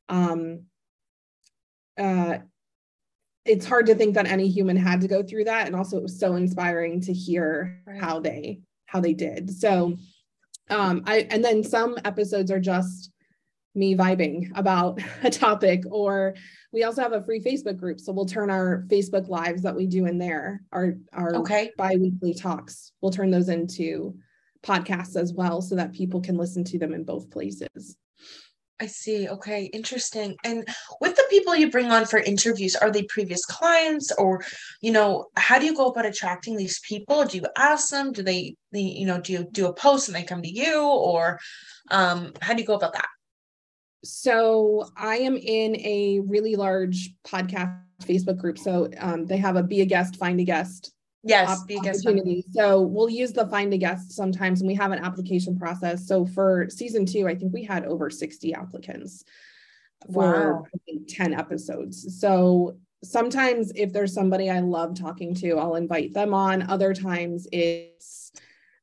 um 0.09 0.62
uh 1.99 2.38
it's 3.45 3.67
hard 3.67 3.87
to 3.87 3.95
think 3.95 4.14
that 4.14 4.26
any 4.26 4.49
human 4.49 4.76
had 4.76 5.00
to 5.00 5.09
go 5.09 5.23
through 5.23 5.45
that. 5.45 5.67
And 5.67 5.75
also 5.75 5.97
it 5.97 6.02
was 6.02 6.21
so 6.21 6.37
inspiring 6.37 7.00
to 7.02 7.12
hear 7.12 7.83
how 7.99 8.21
they 8.21 8.61
how 8.91 9.01
they 9.01 9.15
did. 9.15 9.51
So 9.51 9.97
um 10.69 11.03
i 11.07 11.27
and 11.31 11.43
then 11.45 11.65
some 11.65 11.97
episodes 12.05 12.51
are 12.51 12.61
just 12.61 13.11
me 13.75 13.97
vibing 13.97 14.51
about 14.57 15.01
a 15.23 15.31
topic 15.31 15.83
or 15.91 16.35
we 16.73 16.85
also 16.85 17.03
have 17.03 17.13
a 17.13 17.23
free 17.23 17.41
facebook 17.41 17.77
group. 17.77 18.01
So 18.01 18.13
we'll 18.13 18.27
turn 18.27 18.51
our 18.51 18.85
facebook 18.89 19.29
lives 19.29 19.63
that 19.63 19.77
we 19.77 19.87
do 19.87 20.07
in 20.07 20.19
there 20.19 20.63
our 20.73 20.97
our 21.13 21.37
okay. 21.37 21.71
bi-weekly 21.77 22.35
talks 22.35 22.93
we'll 23.01 23.13
turn 23.13 23.31
those 23.31 23.49
into 23.49 24.15
podcasts 24.63 25.17
as 25.17 25.33
well 25.33 25.63
so 25.63 25.75
that 25.77 25.93
people 25.93 26.21
can 26.21 26.37
listen 26.37 26.65
to 26.65 26.79
them 26.79 26.93
in 26.93 27.05
both 27.05 27.31
places 27.31 27.97
I 28.81 28.87
see. 28.87 29.29
Okay, 29.29 29.65
interesting. 29.65 30.37
And 30.43 30.67
with 31.03 31.15
the 31.15 31.27
people 31.29 31.55
you 31.55 31.71
bring 31.71 31.91
on 31.91 32.07
for 32.07 32.19
interviews, 32.19 32.75
are 32.75 32.91
they 32.91 33.03
previous 33.03 33.45
clients 33.45 34.11
or, 34.13 34.43
you 34.81 34.91
know, 34.91 35.27
how 35.37 35.59
do 35.59 35.67
you 35.67 35.77
go 35.77 35.89
about 35.89 36.07
attracting 36.07 36.57
these 36.57 36.81
people? 36.81 37.25
Do 37.27 37.37
you 37.37 37.45
ask 37.57 37.91
them? 37.91 38.13
Do 38.13 38.23
they, 38.23 38.57
you 38.73 39.07
know, 39.07 39.21
do 39.21 39.35
you 39.35 39.49
do 39.53 39.67
a 39.67 39.75
post 39.75 40.09
and 40.09 40.17
they 40.17 40.23
come 40.23 40.41
to 40.41 40.51
you 40.51 40.83
or 40.83 41.39
um, 41.91 42.33
how 42.41 42.55
do 42.55 42.63
you 42.63 42.67
go 42.67 42.75
about 42.75 42.95
that? 42.95 43.09
So 44.03 44.89
I 44.97 45.17
am 45.17 45.37
in 45.37 45.77
a 45.77 46.21
really 46.21 46.57
large 46.57 47.11
podcast 47.27 47.83
Facebook 48.03 48.39
group. 48.39 48.57
So 48.57 48.89
um, 48.99 49.27
they 49.27 49.37
have 49.37 49.57
a 49.57 49.63
be 49.63 49.83
a 49.83 49.87
guest, 49.87 50.17
find 50.17 50.41
a 50.41 50.45
guest 50.45 50.91
Yes, 51.23 51.65
guest. 51.65 52.07
Opportunity. 52.07 52.45
So 52.53 52.81
we'll 52.81 53.11
use 53.11 53.33
the 53.33 53.47
find 53.47 53.73
a 53.75 53.79
guest 53.79 54.12
sometimes, 54.12 54.61
and 54.61 54.69
we 54.69 54.75
have 54.75 54.93
an 54.93 55.05
application 55.05 55.59
process. 55.59 56.07
So 56.07 56.25
for 56.25 56.69
season 56.71 57.05
two, 57.05 57.29
I 57.29 57.35
think 57.35 57.53
we 57.53 57.62
had 57.62 57.85
over 57.85 58.09
60 58.09 58.55
applicants 58.55 59.25
for 60.12 60.55
wow. 60.55 60.67
10 61.09 61.35
episodes. 61.35 62.19
So 62.19 62.79
sometimes 63.05 63.73
if 63.75 63.93
there's 63.93 64.15
somebody 64.15 64.50
I 64.50 64.61
love 64.61 64.99
talking 64.99 65.35
to, 65.37 65.59
I'll 65.59 65.75
invite 65.75 66.15
them 66.15 66.33
on. 66.33 66.62
Other 66.62 66.95
times 66.95 67.47
it's 67.53 68.33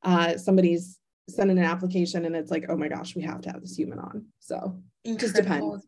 uh, 0.03 0.37
somebody's 0.37 0.99
sending 1.29 1.57
an 1.57 1.65
application 1.65 2.25
and 2.25 2.35
it's 2.35 2.51
like, 2.51 2.65
oh 2.69 2.77
my 2.77 2.87
gosh, 2.87 3.15
we 3.15 3.23
have 3.23 3.41
to 3.41 3.51
have 3.51 3.61
this 3.61 3.75
human 3.75 3.99
on. 3.99 4.25
So 4.39 4.79
it 5.03 5.19
just 5.19 5.35
depends. 5.35 5.85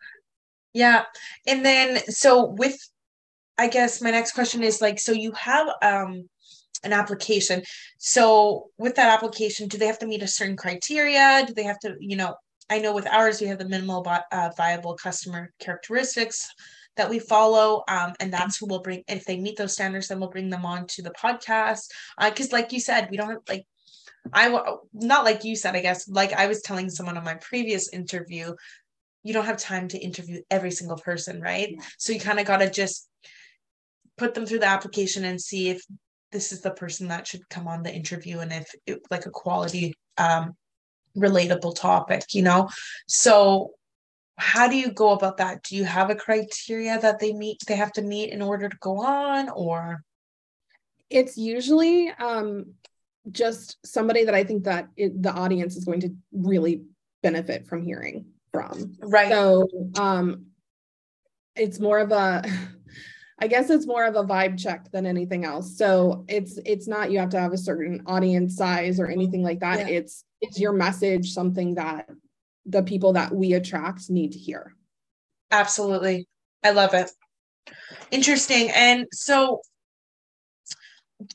Yeah. 0.74 1.04
And 1.48 1.64
then 1.66 2.00
so 2.10 2.46
with 2.46 2.78
I 3.58 3.68
guess 3.68 4.02
my 4.02 4.12
next 4.12 4.34
question 4.34 4.64
is 4.64 4.82
like, 4.82 5.00
so 5.00 5.12
you 5.12 5.32
have 5.34 5.68
um 5.82 6.30
an 6.84 6.94
application. 6.94 7.62
So 7.98 8.70
with 8.78 8.96
that 8.96 9.14
application, 9.14 9.68
do 9.68 9.78
they 9.78 9.88
have 9.88 10.00
to 10.00 10.08
meet 10.08 10.24
a 10.24 10.28
certain 10.28 10.58
criteria? 10.58 11.44
Do 11.46 11.54
they 11.54 11.64
have 11.64 11.80
to, 11.80 11.96
you 12.00 12.16
know, 12.16 12.36
I 12.70 12.80
know 12.80 12.94
with 12.94 13.08
ours 13.08 13.42
we 13.42 13.48
have 13.48 13.60
the 13.60 13.68
minimal 13.68 14.06
uh, 14.08 14.50
viable 14.56 14.96
customer 14.96 15.52
characteristics 15.60 16.48
that 16.98 17.10
we 17.10 17.20
follow, 17.20 17.84
um, 17.88 18.14
and 18.20 18.32
that's 18.32 18.58
who 18.58 18.68
we'll 18.68 18.82
bring. 18.82 19.04
If 19.08 19.26
they 19.26 19.40
meet 19.40 19.58
those 19.58 19.74
standards, 19.74 20.08
then 20.08 20.20
we'll 20.20 20.30
bring 20.30 20.50
them 20.50 20.66
on 20.66 20.86
to 20.88 21.02
the 21.02 21.12
podcast. 21.12 21.88
Because, 22.20 22.54
uh, 22.54 22.58
like 22.58 22.72
you 22.72 22.80
said, 22.80 23.10
we 23.10 23.18
don't 23.18 23.30
have, 23.30 23.40
like 23.48 23.66
I 24.34 24.50
not 24.94 25.26
like 25.26 25.44
you 25.44 25.56
said. 25.56 25.76
I 25.76 25.82
guess 25.82 26.08
like 26.08 26.34
I 26.34 26.48
was 26.48 26.62
telling 26.62 26.90
someone 26.90 27.18
on 27.18 27.24
my 27.24 27.36
previous 27.36 27.92
interview, 27.94 28.54
you 29.24 29.34
don't 29.34 29.46
have 29.46 29.58
time 29.58 29.88
to 29.90 29.98
interview 29.98 30.42
every 30.52 30.72
single 30.72 30.98
person, 30.98 31.42
right? 31.42 31.70
Yeah. 31.72 31.84
So 31.98 32.14
you 32.14 32.20
kind 32.20 32.40
of 32.40 32.46
got 32.46 32.58
to 32.58 32.70
just 32.70 33.08
put 34.18 34.34
them 34.34 34.46
through 34.46 34.60
the 34.60 34.68
application 34.68 35.24
and 35.24 35.42
see 35.42 35.70
if 35.70 35.82
this 36.32 36.52
is 36.52 36.62
the 36.62 36.72
person 36.72 37.08
that 37.08 37.28
should 37.28 37.48
come 37.50 37.68
on 37.68 37.84
the 37.84 37.94
interview 37.94 38.40
and 38.40 38.52
if 38.52 38.70
it, 38.86 39.00
like 39.10 39.26
a 39.26 39.32
quality 39.32 39.94
um 40.18 40.54
relatable 41.18 41.76
topic 41.76 42.24
you 42.34 42.42
know? 42.44 42.70
So 43.08 43.72
how 44.38 44.70
do 44.70 44.78
you 44.78 44.92
go 44.92 45.12
about 45.12 45.38
that? 45.38 45.64
Do 45.64 45.76
you 45.76 45.84
have 45.84 46.10
a 46.10 46.16
criteria 46.16 46.98
that 47.00 47.20
they 47.20 47.34
meet 47.34 47.62
they 47.68 47.76
have 47.76 47.92
to 47.94 48.02
meet 48.02 48.32
in 48.32 48.42
order 48.42 48.70
to 48.70 48.78
go 48.80 49.00
on 49.00 49.50
or? 49.50 50.04
It's 51.10 51.38
usually 51.38 52.10
um 52.10 52.74
just 53.32 53.78
somebody 53.86 54.24
that 54.24 54.34
i 54.34 54.44
think 54.44 54.64
that 54.64 54.88
it, 54.96 55.22
the 55.22 55.32
audience 55.32 55.76
is 55.76 55.84
going 55.84 56.00
to 56.00 56.10
really 56.32 56.82
benefit 57.22 57.68
from 57.68 57.84
hearing 57.84 58.26
from. 58.52 58.96
Right. 59.02 59.30
So 59.30 59.68
um 59.98 60.46
it's 61.56 61.80
more 61.80 62.00
of 62.00 62.12
a 62.12 62.44
I 63.42 63.48
guess 63.48 63.70
it's 63.70 63.88
more 63.88 64.06
of 64.06 64.16
a 64.16 64.24
vibe 64.24 64.60
check 64.60 64.92
than 64.92 65.06
anything 65.06 65.46
else. 65.46 65.78
So 65.78 66.26
it's 66.28 66.60
it's 66.66 66.88
not 66.88 67.12
you 67.12 67.20
have 67.20 67.30
to 67.30 67.40
have 67.40 67.54
a 67.54 67.58
certain 67.58 68.02
audience 68.06 68.56
size 68.56 69.00
or 69.00 69.08
anything 69.08 69.44
like 69.44 69.62
that. 69.62 69.80
Yeah. 69.80 69.88
It's 69.88 70.26
it's 70.42 70.60
your 70.60 70.74
message 70.74 71.32
something 71.32 71.76
that 71.76 72.10
the 72.66 72.84
people 72.84 73.14
that 73.14 73.34
we 73.34 73.54
attract 73.54 74.10
need 74.10 74.34
to 74.34 74.38
hear. 74.38 74.76
Absolutely. 75.52 76.28
I 76.64 76.72
love 76.72 76.94
it. 76.94 77.10
Interesting. 78.12 78.70
And 78.72 79.08
so 79.12 79.62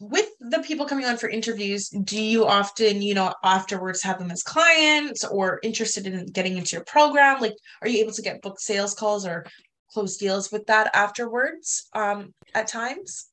with 0.00 0.28
the 0.40 0.61
people 0.61 0.87
coming 0.87 1.04
on 1.04 1.18
for 1.18 1.28
interviews, 1.28 1.88
do 1.88 2.20
you 2.20 2.46
often, 2.46 3.02
you 3.02 3.14
know, 3.14 3.34
afterwards 3.42 4.02
have 4.02 4.18
them 4.18 4.30
as 4.30 4.42
clients 4.42 5.25
or 5.25 5.61
interested 5.62 6.06
in 6.06 6.26
getting 6.26 6.56
into 6.56 6.76
your 6.76 6.84
program? 6.84 7.40
Like, 7.40 7.54
are 7.82 7.88
you 7.88 7.99
able 8.00 8.12
to 8.12 8.23
get 8.23 8.40
book 8.40 8.61
sales 8.61 8.94
calls 8.94 9.26
or 9.26 9.44
close 9.94 10.16
deals 10.16 10.52
with 10.52 10.66
that 10.66 10.90
afterwards 10.94 11.88
um, 11.94 12.34
at 12.54 12.66
times? 12.66 13.28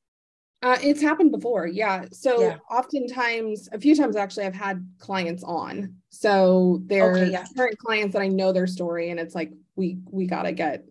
Uh, 0.62 0.78
it's 0.80 1.02
happened 1.02 1.32
before, 1.32 1.66
yeah. 1.66 2.04
So 2.12 2.40
yeah. 2.40 2.56
oftentimes, 2.70 3.68
a 3.72 3.80
few 3.80 3.96
times 3.96 4.14
actually, 4.14 4.46
I've 4.46 4.54
had 4.54 4.88
clients 4.98 5.42
on. 5.42 5.96
So 6.10 6.82
they're 6.86 7.10
okay, 7.16 7.32
yeah. 7.32 7.44
current 7.56 7.76
clients 7.78 8.12
that 8.12 8.22
I 8.22 8.28
know 8.28 8.52
their 8.52 8.68
story, 8.68 9.10
and 9.10 9.18
it's 9.18 9.34
like 9.34 9.52
we 9.74 9.98
we 10.08 10.26
gotta 10.26 10.52
get 10.52 10.84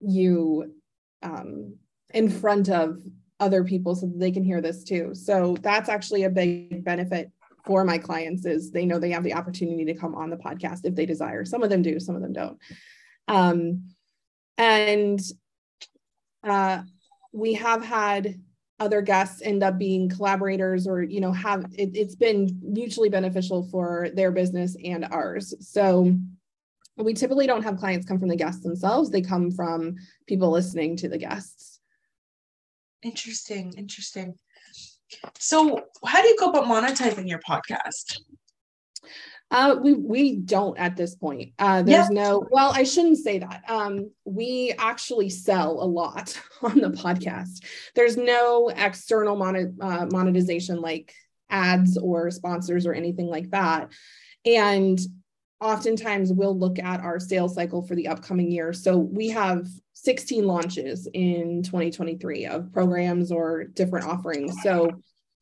you 0.00 0.72
um, 1.24 1.74
in 2.14 2.30
front 2.30 2.68
of 2.68 3.02
other 3.40 3.64
people 3.64 3.96
so 3.96 4.06
that 4.06 4.18
they 4.18 4.30
can 4.30 4.44
hear 4.44 4.60
this 4.60 4.84
too. 4.84 5.10
So 5.12 5.56
that's 5.60 5.88
actually 5.88 6.22
a 6.22 6.30
big 6.30 6.84
benefit 6.84 7.32
for 7.64 7.84
my 7.84 7.98
clients 7.98 8.46
is 8.46 8.70
they 8.70 8.86
know 8.86 8.98
they 8.98 9.10
have 9.10 9.24
the 9.24 9.34
opportunity 9.34 9.84
to 9.86 9.94
come 9.94 10.14
on 10.14 10.30
the 10.30 10.36
podcast 10.36 10.80
if 10.84 10.94
they 10.94 11.04
desire. 11.04 11.44
Some 11.44 11.62
of 11.62 11.70
them 11.70 11.82
do, 11.82 11.98
some 11.98 12.16
of 12.16 12.22
them 12.22 12.32
don't. 12.32 12.58
Um, 13.26 13.90
and 14.58 15.20
uh, 16.44 16.82
we 17.32 17.54
have 17.54 17.84
had 17.84 18.34
other 18.80 19.02
guests 19.02 19.42
end 19.42 19.62
up 19.62 19.78
being 19.78 20.08
collaborators 20.08 20.86
or 20.86 21.02
you 21.02 21.20
know 21.20 21.32
have 21.32 21.64
it, 21.72 21.90
it's 21.94 22.14
been 22.14 22.60
mutually 22.62 23.08
beneficial 23.08 23.68
for 23.70 24.08
their 24.14 24.30
business 24.30 24.76
and 24.84 25.06
ours. 25.10 25.54
So 25.60 26.14
we 26.96 27.14
typically 27.14 27.46
don't 27.46 27.62
have 27.62 27.78
clients 27.78 28.06
come 28.06 28.18
from 28.18 28.28
the 28.28 28.36
guests 28.36 28.62
themselves. 28.62 29.10
They 29.10 29.22
come 29.22 29.50
from 29.50 29.96
people 30.26 30.50
listening 30.50 30.96
to 30.98 31.08
the 31.08 31.18
guests. 31.18 31.80
Interesting 33.02 33.72
interesting. 33.76 34.34
So 35.38 35.82
how 36.04 36.20
do 36.20 36.28
you 36.28 36.36
go 36.38 36.50
about 36.50 36.64
monetizing 36.64 37.28
your 37.28 37.40
podcast 37.40 38.18
uh, 39.50 39.76
we 39.82 39.94
we 39.94 40.36
don't 40.36 40.78
at 40.78 40.96
this 40.96 41.14
point. 41.14 41.52
Uh, 41.58 41.82
there's 41.82 42.10
no. 42.10 42.46
Well, 42.50 42.70
I 42.74 42.82
shouldn't 42.84 43.18
say 43.18 43.38
that. 43.38 43.64
Um, 43.68 44.10
we 44.24 44.74
actually 44.78 45.30
sell 45.30 45.82
a 45.82 45.86
lot 45.86 46.38
on 46.62 46.80
the 46.80 46.90
podcast. 46.90 47.64
There's 47.94 48.16
no 48.16 48.68
external 48.68 49.36
monet, 49.36 49.72
uh, 49.80 50.06
monetization 50.10 50.80
like 50.80 51.14
ads 51.48 51.96
or 51.96 52.30
sponsors 52.30 52.86
or 52.86 52.92
anything 52.92 53.26
like 53.26 53.50
that. 53.50 53.90
And 54.44 54.98
oftentimes 55.60 56.32
we'll 56.32 56.56
look 56.56 56.78
at 56.78 57.00
our 57.00 57.18
sales 57.18 57.54
cycle 57.54 57.82
for 57.82 57.94
the 57.94 58.08
upcoming 58.08 58.50
year. 58.50 58.72
So 58.72 58.96
we 58.98 59.28
have 59.30 59.66
16 59.94 60.46
launches 60.46 61.08
in 61.12 61.62
2023 61.62 62.46
of 62.46 62.72
programs 62.72 63.32
or 63.32 63.64
different 63.64 64.06
offerings. 64.06 64.54
So 64.62 64.90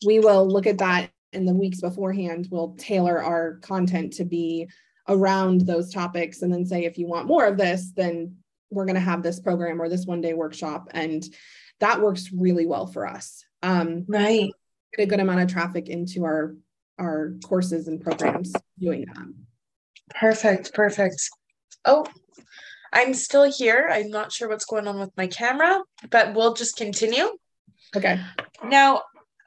we 0.07 0.21
will 0.21 0.49
look 0.49 0.67
at 0.67 0.79
that 0.79 1.11
in 1.33 1.45
the 1.45 1.55
weeks 1.55 1.81
beforehand, 1.81 2.49
we'll 2.51 2.75
tailor 2.79 3.23
our 3.23 3.57
content 3.63 4.15
to 4.15 4.25
be 4.25 4.69
around 5.09 5.63
those 5.63 5.93
topics 5.93 6.43
and 6.43 6.53
then 6.53 6.65
say, 6.65 6.85
if 6.85 6.99
you 6.99 7.07
want 7.07 7.27
more 7.27 7.47
of 7.47 7.57
this, 7.57 7.93
then 7.95 8.37
we're 8.71 8.85
going 8.85 8.95
to 8.95 9.01
have 9.01 9.23
this 9.23 9.41
program 9.41 9.81
or 9.81 9.89
this 9.89 10.07
one 10.07 10.21
day 10.21 10.35
workshop. 10.35 10.89
And 10.93 11.25
that 11.81 12.01
works 12.01 12.31
really 12.33 12.67
well 12.67 12.87
for 12.87 13.07
us. 13.07 13.45
Um, 13.63 14.05
right. 14.09 14.51
Get 14.97 15.05
a 15.05 15.07
good 15.07 15.21
amount 15.21 15.41
of 15.41 15.49
traffic 15.49 15.89
into 15.89 16.25
our 16.25 16.57
our 16.99 17.35
courses 17.45 17.89
and 17.89 18.01
programs 18.01 18.55
doing 18.79 19.05
that. 19.07 19.27
Perfect. 20.19 20.73
Perfect. 20.73 21.17
Oh, 21.85 22.07
I'm 22.93 23.13
still 23.13 23.51
here. 23.51 23.89
I'm 23.91 24.09
not 24.09 24.33
sure 24.33 24.49
what's 24.49 24.65
going 24.65 24.89
on 24.89 24.99
with 24.99 25.11
my 25.17 25.27
camera, 25.27 25.83
but 26.11 26.35
we'll 26.35 26.55
just 26.55 26.77
continue. 26.77 27.29
Okay. 27.95 28.19
Now, 28.65 29.03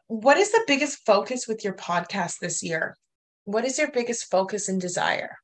what 0.10 0.38
is 0.38 0.52
the 0.52 0.64
biggest 0.66 1.06
focus 1.06 1.48
with 1.48 1.64
your 1.64 1.74
podcast 1.74 2.40
this 2.40 2.64
year? 2.64 2.98
What 3.46 3.64
is 3.64 3.78
your 3.78 3.92
biggest 3.92 4.30
focus 4.30 4.68
and 4.68 4.82
desire? 4.82 5.38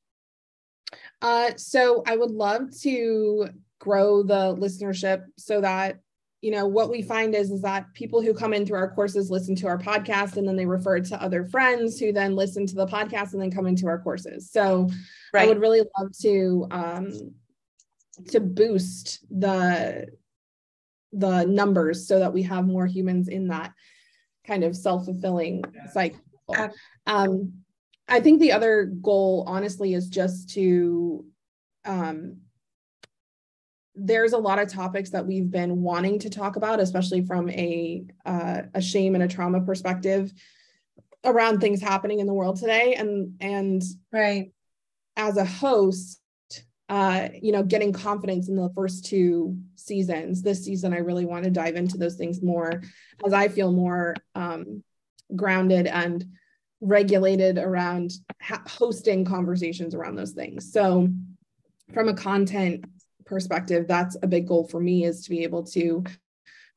Uh, 1.22 1.52
so 1.56 2.04
I 2.08 2.18
would 2.18 2.32
love 2.32 2.76
to 2.82 3.50
grow 3.80 4.24
the 4.24 4.56
listenership 4.56 5.22
so 5.38 5.62
that 5.62 6.00
you 6.42 6.52
know 6.52 6.66
what 6.66 6.90
we 6.90 7.02
find 7.02 7.36
is 7.36 7.52
is 7.52 7.62
that 7.62 7.94
people 7.94 8.22
who 8.22 8.34
come 8.34 8.54
in 8.54 8.66
through 8.66 8.78
our 8.78 8.94
courses 8.94 9.32
listen 9.32 9.56
to 9.56 9.68
our 9.68 9.78
podcast 9.78 10.38
and 10.38 10.48
then 10.48 10.56
they 10.56 10.66
refer 10.66 11.00
to 11.00 11.22
other 11.22 11.46
friends 11.46 12.00
who 12.00 12.12
then 12.12 12.36
listen 12.36 12.66
to 12.68 12.76
the 12.76 12.86
podcast 12.86 13.34
and 13.34 13.42
then 13.42 13.52
come 13.52 13.66
into 13.66 13.88
our 13.88 14.00
courses 14.00 14.52
so 14.52 14.88
right. 15.34 15.44
i 15.44 15.48
would 15.48 15.60
really 15.60 15.82
love 15.98 16.12
to 16.22 16.68
um 16.72 17.12
to 18.28 18.40
boost 18.40 19.26
the 19.32 20.08
the 21.14 21.46
numbers 21.46 22.08
so 22.08 22.20
that 22.20 22.34
we 22.34 22.44
have 22.44 22.66
more 22.66 22.86
humans 22.86 23.28
in 23.28 23.48
that 23.48 23.72
kind 24.48 24.64
of 24.64 24.76
self-fulfilling 24.76 25.64
cycle. 25.92 26.20
Um 27.08 27.54
i 28.08 28.20
think 28.20 28.40
the 28.40 28.52
other 28.52 28.86
goal 29.02 29.44
honestly 29.48 29.96
is 29.96 30.08
just 30.10 30.52
to 30.52 31.26
um 31.86 32.38
there's 33.96 34.34
a 34.34 34.38
lot 34.38 34.60
of 34.60 34.68
topics 34.68 35.10
that 35.12 35.26
we've 35.26 35.50
been 35.50 35.82
wanting 35.82 36.20
to 36.20 36.30
talk 36.30 36.58
about, 36.58 36.80
especially 36.80 37.22
from 37.22 37.50
a 37.50 38.06
uh, 38.26 38.64
a 38.74 38.82
shame 38.82 39.16
and 39.16 39.24
a 39.24 39.28
trauma 39.28 39.62
perspective 39.62 40.34
around 41.24 41.60
things 41.60 41.82
happening 41.82 42.20
in 42.20 42.28
the 42.28 42.34
world 42.34 42.58
today. 42.58 42.96
And 42.96 43.36
and 43.40 43.82
right. 44.12 44.52
as 45.16 45.38
a 45.38 45.46
host, 45.46 46.20
uh, 46.88 47.30
you 47.42 47.52
know, 47.52 47.64
getting 47.64 47.92
confidence 47.92 48.48
in 48.48 48.56
the 48.56 48.70
first 48.76 49.06
two 49.06 49.58
seasons. 49.76 50.42
This 50.42 50.64
season, 50.64 50.94
I 50.94 50.98
really 50.98 51.26
want 51.26 51.44
to 51.46 51.50
dive 51.50 51.76
into 51.76 51.98
those 51.98 52.16
things 52.16 52.42
more 52.42 52.82
as 53.26 53.34
I 53.34 53.48
feel 53.48 53.72
more 53.72 54.16
um, 54.36 54.84
grounded 55.36 55.88
and 55.88 56.26
regulated 56.82 57.58
around 57.58 58.12
ha- 58.42 58.64
hosting 58.68 59.26
conversations 59.26 59.96
around 59.96 60.16
those 60.16 60.34
things. 60.34 60.72
So, 60.72 61.10
from 61.94 62.10
a 62.10 62.14
content 62.14 62.86
perspective, 63.26 63.88
that's 63.88 64.16
a 64.22 64.28
big 64.28 64.48
goal 64.48 64.68
for 64.68 64.80
me 64.80 65.06
is 65.06 65.24
to 65.24 65.30
be 65.32 65.44
able 65.44 65.64
to 65.64 66.04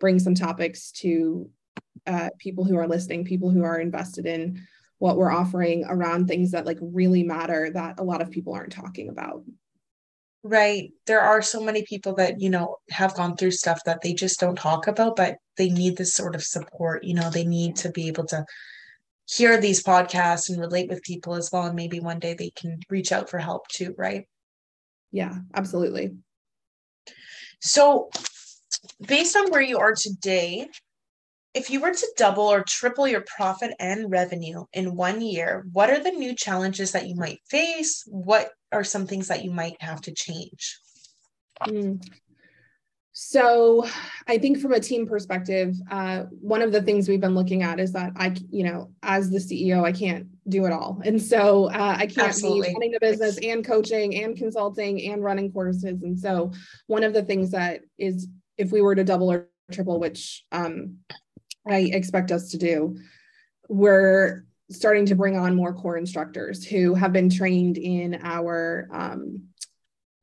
bring 0.01 0.19
some 0.19 0.35
topics 0.35 0.91
to 0.93 1.51
uh, 2.07 2.31
people 2.39 2.65
who 2.65 2.77
are 2.77 2.89
listening, 2.89 3.25
people 3.25 3.51
who 3.51 3.63
are 3.63 3.79
invested 3.79 4.25
in 4.27 4.67
what 4.99 5.17
we're 5.17 5.31
offering 5.31 5.85
around 5.87 6.27
things 6.27 6.53
that 6.53 6.67
like 6.67 6.79
really 6.81 7.23
matter 7.23 7.71
that 7.73 8.01
a 8.01 8.05
lot 8.05 8.23
of 8.23 8.31
people 8.31 8.55
aren't 8.55 8.73
talking 8.73 9.09
about. 9.09 9.43
Right. 10.45 10.93
There 11.07 11.21
are 11.21 11.43
so 11.43 11.63
many 11.63 11.83
people 11.83 12.15
that, 12.15 12.41
you 12.41 12.49
know, 12.49 12.77
have 12.91 13.15
gone 13.15 13.37
through 13.37 13.51
stuff 13.51 13.81
that 13.85 14.01
they 14.03 14.15
just 14.15 14.39
don't 14.39 14.57
talk 14.57 14.87
about, 14.87 15.17
but 15.17 15.37
they 15.57 15.69
need 15.69 15.97
this 15.97 16.15
sort 16.15 16.35
of 16.35 16.43
support. 16.45 17.05
You 17.05 17.15
know, 17.15 17.29
they 17.29 17.45
need 17.45 17.77
to 17.77 17.91
be 17.91 18.07
able 18.07 18.25
to 18.27 18.45
hear 19.27 19.61
these 19.61 19.83
podcasts 19.83 20.49
and 20.49 20.61
relate 20.61 20.89
with 20.89 21.03
people 21.03 21.35
as 21.35 21.51
well. 21.53 21.67
And 21.67 21.77
maybe 21.77 22.01
one 22.01 22.21
day 22.21 22.35
they 22.35 22.51
can 22.51 22.79
reach 22.89 23.13
out 23.13 23.29
for 23.29 23.39
help 23.39 23.67
too, 23.69 23.95
right? 23.99 24.27
Yeah, 25.11 25.35
absolutely. 25.55 26.17
So, 27.61 28.11
based 29.07 29.37
on 29.37 29.51
where 29.51 29.61
you 29.61 29.79
are 29.79 29.95
today, 29.95 30.69
if 31.55 31.71
you 31.71 31.81
were 31.81 31.93
to 31.93 32.13
double 32.17 32.45
or 32.45 32.63
triple 32.63 33.09
your 33.09 33.25
profit 33.37 33.75
and 33.79 34.11
revenue 34.11 34.65
in 34.73 34.95
one 34.95 35.21
year, 35.21 35.65
what 35.73 35.91
are 35.91 36.03
the 36.03 36.11
new 36.11 36.35
challenges 36.35 36.93
that 36.93 37.09
you 37.09 37.15
might 37.17 37.41
face? 37.49 38.05
What 38.07 38.51
are 38.73 38.85
some 38.85 39.07
things 39.07 39.29
that 39.29 39.45
you 39.45 39.51
might 39.51 39.81
have 39.81 40.01
to 40.03 40.13
change? 40.13 40.79
Mm. 41.63 42.03
So, 43.21 43.85
I 44.29 44.39
think 44.39 44.61
from 44.61 44.73
a 44.73 44.79
team 44.79 45.09
perspective, 45.09 45.75
uh, 45.91 46.25
one 46.41 46.63
of 46.63 46.71
the 46.71 46.81
things 46.81 47.09
we've 47.09 47.21
been 47.21 47.35
looking 47.35 47.65
at 47.65 47.81
is 47.81 47.93
that 47.95 48.13
I, 48.15 48.37
you 48.49 48.63
know, 48.63 48.93
as 49.03 49.29
the 49.29 49.39
CEO, 49.39 49.83
I 49.83 49.91
can't 49.91 50.29
do 50.49 50.67
it 50.67 50.73
all, 50.73 51.01
and 51.05 51.21
so 51.21 51.65
uh, 51.65 51.97
I 51.99 52.07
can't 52.07 52.29
Absolutely. 52.29 52.69
be 52.69 52.75
running 52.75 52.93
the 52.93 53.01
business 53.01 53.37
and 53.43 53.67
coaching 53.67 54.23
and 54.23 54.37
consulting 54.37 55.11
and 55.11 55.25
running 55.25 55.51
courses. 55.51 56.01
And 56.05 56.17
so, 56.17 56.53
one 56.87 57.03
of 57.03 57.13
the 57.13 57.25
things 57.25 57.51
that 57.51 57.81
is, 57.99 58.29
if 58.57 58.71
we 58.71 58.83
were 58.83 58.95
to 58.95 59.03
double 59.03 59.33
or 59.33 59.49
triple, 59.73 59.99
which 59.99 60.45
um, 60.53 60.99
I 61.69 61.91
expect 61.93 62.31
us 62.31 62.51
to 62.51 62.59
do, 62.59 62.99
we're 63.69 64.45
starting 64.71 65.07
to 65.07 65.15
bring 65.15 65.37
on 65.37 65.55
more 65.55 65.73
core 65.73 65.97
instructors 65.97 66.65
who 66.65 66.95
have 66.95 67.13
been 67.13 67.31
trained 67.31 67.79
in 67.79 68.21
our 68.23 68.89
um, 68.93 69.49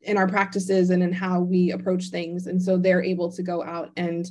in 0.01 0.17
our 0.17 0.27
practices 0.27 0.91
and 0.91 1.01
in 1.01 1.12
how 1.12 1.39
we 1.39 1.71
approach 1.71 2.10
things. 2.10 2.45
And 2.45 2.62
so 2.62 2.77
they're 2.77 3.03
able 3.03 3.31
to 3.31 3.41
go 3.41 3.63
out 3.63 3.91
and 3.97 4.29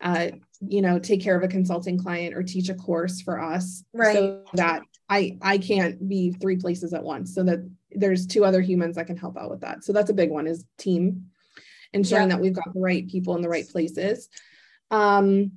uh, 0.00 0.28
you 0.60 0.82
know 0.82 0.98
take 0.98 1.22
care 1.22 1.36
of 1.36 1.42
a 1.42 1.48
consulting 1.48 1.98
client 1.98 2.34
or 2.34 2.42
teach 2.42 2.68
a 2.68 2.74
course 2.74 3.20
for 3.20 3.40
us. 3.40 3.84
Right. 3.92 4.14
so 4.14 4.44
that 4.54 4.82
i 5.10 5.36
i 5.42 5.58
can't 5.58 6.08
be 6.08 6.32
three 6.32 6.56
places 6.56 6.94
at 6.94 7.02
once 7.02 7.34
so 7.34 7.42
that 7.42 7.58
there's 7.90 8.26
two 8.26 8.42
other 8.42 8.62
humans 8.62 8.96
that 8.96 9.06
can 9.06 9.16
help 9.16 9.36
out 9.36 9.50
with 9.50 9.60
that. 9.60 9.84
So 9.84 9.92
that's 9.92 10.10
a 10.10 10.14
big 10.14 10.30
one 10.30 10.46
is 10.46 10.64
team 10.78 11.26
ensuring 11.92 12.28
yeah. 12.30 12.36
that 12.36 12.42
we've 12.42 12.54
got 12.54 12.72
the 12.72 12.80
right 12.80 13.06
people 13.08 13.36
in 13.36 13.42
the 13.42 13.48
right 13.48 13.68
places. 13.68 14.28
Um 14.90 15.52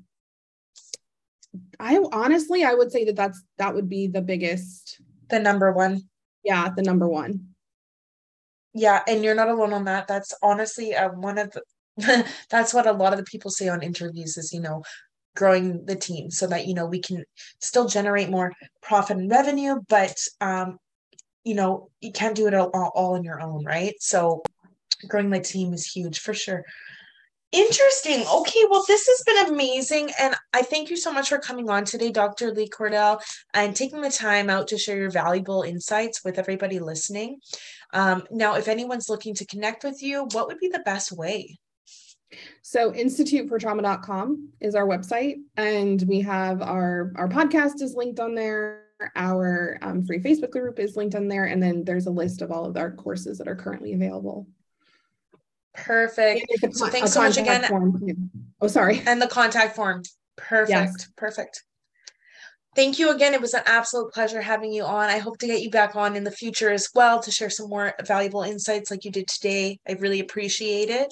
i 1.79 1.97
honestly 2.11 2.63
i 2.63 2.73
would 2.73 2.91
say 2.91 3.05
that 3.05 3.15
that's 3.15 3.41
that 3.57 3.73
would 3.73 3.89
be 3.89 4.07
the 4.07 4.21
biggest 4.21 5.01
the 5.29 5.39
number 5.39 5.71
one 5.71 6.01
yeah 6.43 6.69
the 6.75 6.83
number 6.83 7.07
one 7.07 7.47
yeah, 8.77 9.01
and 9.07 9.23
you're 9.23 9.35
not 9.35 9.49
alone 9.49 9.73
on 9.73 9.85
that. 9.85 10.07
That's 10.07 10.35
honestly 10.43 10.95
uh, 10.95 11.09
one 11.09 11.39
of 11.39 11.51
the, 11.51 12.27
that's 12.51 12.75
what 12.75 12.85
a 12.85 12.91
lot 12.91 13.11
of 13.11 13.17
the 13.17 13.25
people 13.25 13.49
say 13.49 13.67
on 13.69 13.81
interviews 13.81 14.37
is, 14.37 14.53
you 14.53 14.59
know, 14.59 14.83
growing 15.35 15.83
the 15.85 15.95
team 15.95 16.29
so 16.29 16.45
that, 16.47 16.67
you 16.67 16.75
know, 16.75 16.85
we 16.85 16.99
can 16.99 17.23
still 17.59 17.87
generate 17.87 18.29
more 18.29 18.53
profit 18.83 19.17
and 19.17 19.31
revenue, 19.31 19.79
but, 19.89 20.15
um, 20.41 20.77
you 21.43 21.55
know, 21.55 21.89
you 22.01 22.11
can't 22.11 22.35
do 22.35 22.47
it 22.47 22.53
all, 22.53 22.69
all 22.69 23.15
on 23.15 23.23
your 23.23 23.41
own, 23.41 23.65
right? 23.65 23.95
So 23.99 24.43
growing 25.07 25.31
the 25.31 25.39
team 25.39 25.73
is 25.73 25.91
huge 25.91 26.19
for 26.19 26.35
sure. 26.35 26.63
Interesting. 27.53 28.25
Okay, 28.27 28.65
well, 28.69 28.83
this 28.87 29.07
has 29.07 29.23
been 29.25 29.53
amazing. 29.53 30.09
And 30.19 30.35
I 30.53 30.63
thank 30.63 30.89
you 30.89 30.97
so 30.97 31.13
much 31.13 31.29
for 31.29 31.37
coming 31.37 31.69
on 31.69 31.85
today, 31.85 32.11
Dr. 32.11 32.51
Lee 32.51 32.67
Cordell, 32.67 33.21
and 33.53 33.73
taking 33.73 34.01
the 34.01 34.09
time 34.09 34.49
out 34.49 34.67
to 34.69 34.77
share 34.77 34.97
your 34.97 35.11
valuable 35.11 35.61
insights 35.61 36.25
with 36.25 36.39
everybody 36.39 36.79
listening. 36.79 37.39
Um, 37.93 38.23
now, 38.31 38.55
if 38.55 38.67
anyone's 38.67 39.09
looking 39.09 39.33
to 39.35 39.45
connect 39.45 39.85
with 39.85 40.03
you, 40.03 40.27
what 40.33 40.47
would 40.47 40.59
be 40.59 40.67
the 40.67 40.79
best 40.79 41.13
way? 41.13 41.57
So 42.61 42.91
institutefortrauma.com 42.91 44.49
is 44.59 44.75
our 44.75 44.85
website 44.85 45.35
and 45.55 46.03
we 46.09 46.19
have 46.21 46.61
our 46.61 47.13
our 47.15 47.29
podcast 47.29 47.81
is 47.81 47.95
linked 47.95 48.19
on 48.19 48.35
there. 48.35 48.83
Our 49.15 49.77
um, 49.81 50.05
free 50.05 50.19
Facebook 50.19 50.49
group 50.49 50.79
is 50.79 50.97
linked 50.97 51.15
on 51.15 51.29
there. 51.29 51.45
And 51.45 51.63
then 51.63 51.85
there's 51.85 52.07
a 52.07 52.11
list 52.11 52.41
of 52.41 52.51
all 52.51 52.65
of 52.65 52.75
our 52.75 52.91
courses 52.91 53.37
that 53.37 53.47
are 53.47 53.55
currently 53.55 53.93
available. 53.93 54.47
Perfect. 55.77 56.45
So 56.73 56.87
thanks 56.87 57.13
so 57.13 57.21
much 57.21 57.37
again. 57.37 58.29
Oh, 58.59 58.67
sorry. 58.67 59.01
And 59.05 59.21
the 59.21 59.27
contact 59.27 59.75
form. 59.75 60.03
Perfect. 60.35 60.69
Yes. 60.69 61.07
Perfect. 61.15 61.63
Thank 62.75 62.99
you 62.99 63.09
again. 63.09 63.33
It 63.33 63.41
was 63.41 63.55
an 63.55 63.63
absolute 63.65 64.13
pleasure 64.13 64.41
having 64.41 64.71
you 64.71 64.83
on. 64.83 65.09
I 65.09 65.17
hope 65.17 65.39
to 65.39 65.47
get 65.47 65.61
you 65.61 65.71
back 65.71 65.95
on 65.95 66.15
in 66.15 66.23
the 66.23 66.31
future 66.31 66.69
as 66.69 66.89
well 66.93 67.21
to 67.23 67.31
share 67.31 67.49
some 67.49 67.69
more 67.69 67.93
valuable 68.05 68.43
insights 68.43 68.91
like 68.91 69.03
you 69.03 69.11
did 69.11 69.27
today. 69.27 69.79
I 69.87 69.93
really 69.93 70.19
appreciate 70.19 70.89
it. 70.89 71.11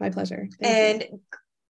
My 0.00 0.10
pleasure. 0.10 0.48
Thank 0.60 1.02
and 1.02 1.12
you. 1.12 1.20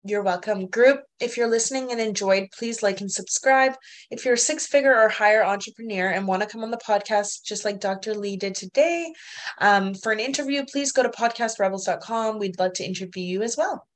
You're 0.06 0.24
welcome. 0.24 0.68
Group, 0.68 1.02
if 1.20 1.36
you're 1.36 1.50
listening 1.50 1.92
and 1.92 2.00
enjoyed, 2.00 2.48
please 2.58 2.84
like 2.84 3.02
and 3.02 3.12
subscribe. 3.12 3.74
If 4.12 4.24
you're 4.24 4.36
a 4.36 4.38
six 4.38 4.68
figure 4.68 4.98
or 4.98 5.10
higher 5.10 5.44
entrepreneur 5.44 6.10
and 6.10 6.28
want 6.28 6.42
to 6.42 6.48
come 6.48 6.64
on 6.64 6.72
the 6.72 6.78
podcast, 6.78 7.44
just 7.44 7.66
like 7.66 7.80
Dr. 7.80 8.14
Lee 8.14 8.38
did 8.38 8.56
today, 8.56 9.12
um, 9.60 9.94
for 9.96 10.12
an 10.12 10.20
interview, 10.20 10.64
please 10.72 10.92
go 10.92 11.04
to 11.04 11.10
podcastrebels.com. 11.10 12.40
We'd 12.40 12.60
love 12.60 12.74
to 12.74 12.86
interview 12.86 13.24
you 13.24 13.42
as 13.42 13.58
well. 13.58 13.88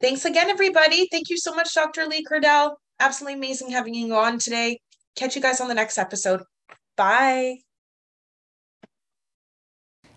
Thanks 0.00 0.24
again, 0.24 0.50
everybody. 0.50 1.06
Thank 1.10 1.28
you 1.28 1.36
so 1.36 1.54
much, 1.54 1.74
Dr. 1.74 2.06
Lee 2.06 2.24
Cordell 2.24 2.76
absolutely 3.02 3.38
amazing 3.38 3.70
having 3.70 3.94
you 3.94 4.14
on 4.14 4.38
today. 4.38 4.80
Catch 5.16 5.36
you 5.36 5.42
guys 5.42 5.60
on 5.60 5.68
the 5.68 5.74
next 5.74 5.98
episode. 5.98 6.42
Bye. 6.96 7.58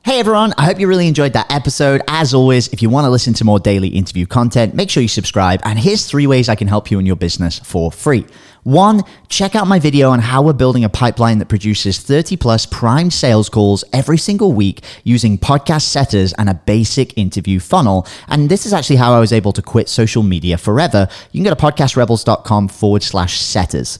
Hey 0.05 0.19
everyone, 0.19 0.53
I 0.55 0.65
hope 0.65 0.79
you 0.79 0.87
really 0.87 1.07
enjoyed 1.07 1.33
that 1.33 1.51
episode. 1.51 2.03
As 2.07 2.35
always, 2.35 2.67
if 2.67 2.83
you 2.83 2.91
want 2.91 3.05
to 3.05 3.09
listen 3.09 3.33
to 3.33 3.43
more 3.43 3.59
daily 3.59 3.87
interview 3.87 4.27
content, 4.27 4.75
make 4.75 4.91
sure 4.91 5.01
you 5.01 5.09
subscribe. 5.09 5.61
And 5.63 5.79
here's 5.79 6.05
three 6.05 6.27
ways 6.27 6.47
I 6.47 6.53
can 6.53 6.67
help 6.67 6.91
you 6.91 6.99
in 6.99 7.07
your 7.07 7.15
business 7.15 7.57
for 7.57 7.91
free. 7.91 8.27
One, 8.61 9.01
check 9.29 9.55
out 9.55 9.67
my 9.67 9.79
video 9.79 10.11
on 10.11 10.19
how 10.19 10.43
we're 10.43 10.53
building 10.53 10.83
a 10.83 10.89
pipeline 10.89 11.39
that 11.39 11.47
produces 11.47 11.99
30 11.99 12.37
plus 12.37 12.67
prime 12.67 13.09
sales 13.09 13.49
calls 13.49 13.83
every 13.93 14.19
single 14.19 14.53
week 14.53 14.83
using 15.03 15.39
podcast 15.39 15.83
setters 15.83 16.33
and 16.33 16.49
a 16.49 16.53
basic 16.53 17.17
interview 17.17 17.59
funnel. 17.59 18.07
And 18.27 18.49
this 18.49 18.67
is 18.67 18.73
actually 18.73 18.97
how 18.97 19.11
I 19.13 19.19
was 19.19 19.33
able 19.33 19.53
to 19.53 19.61
quit 19.63 19.89
social 19.89 20.21
media 20.21 20.57
forever. 20.57 21.07
You 21.31 21.43
can 21.43 21.51
go 21.51 21.55
to 21.55 21.61
podcastrebels.com 21.61 22.67
forward 22.67 23.01
slash 23.01 23.39
setters. 23.39 23.99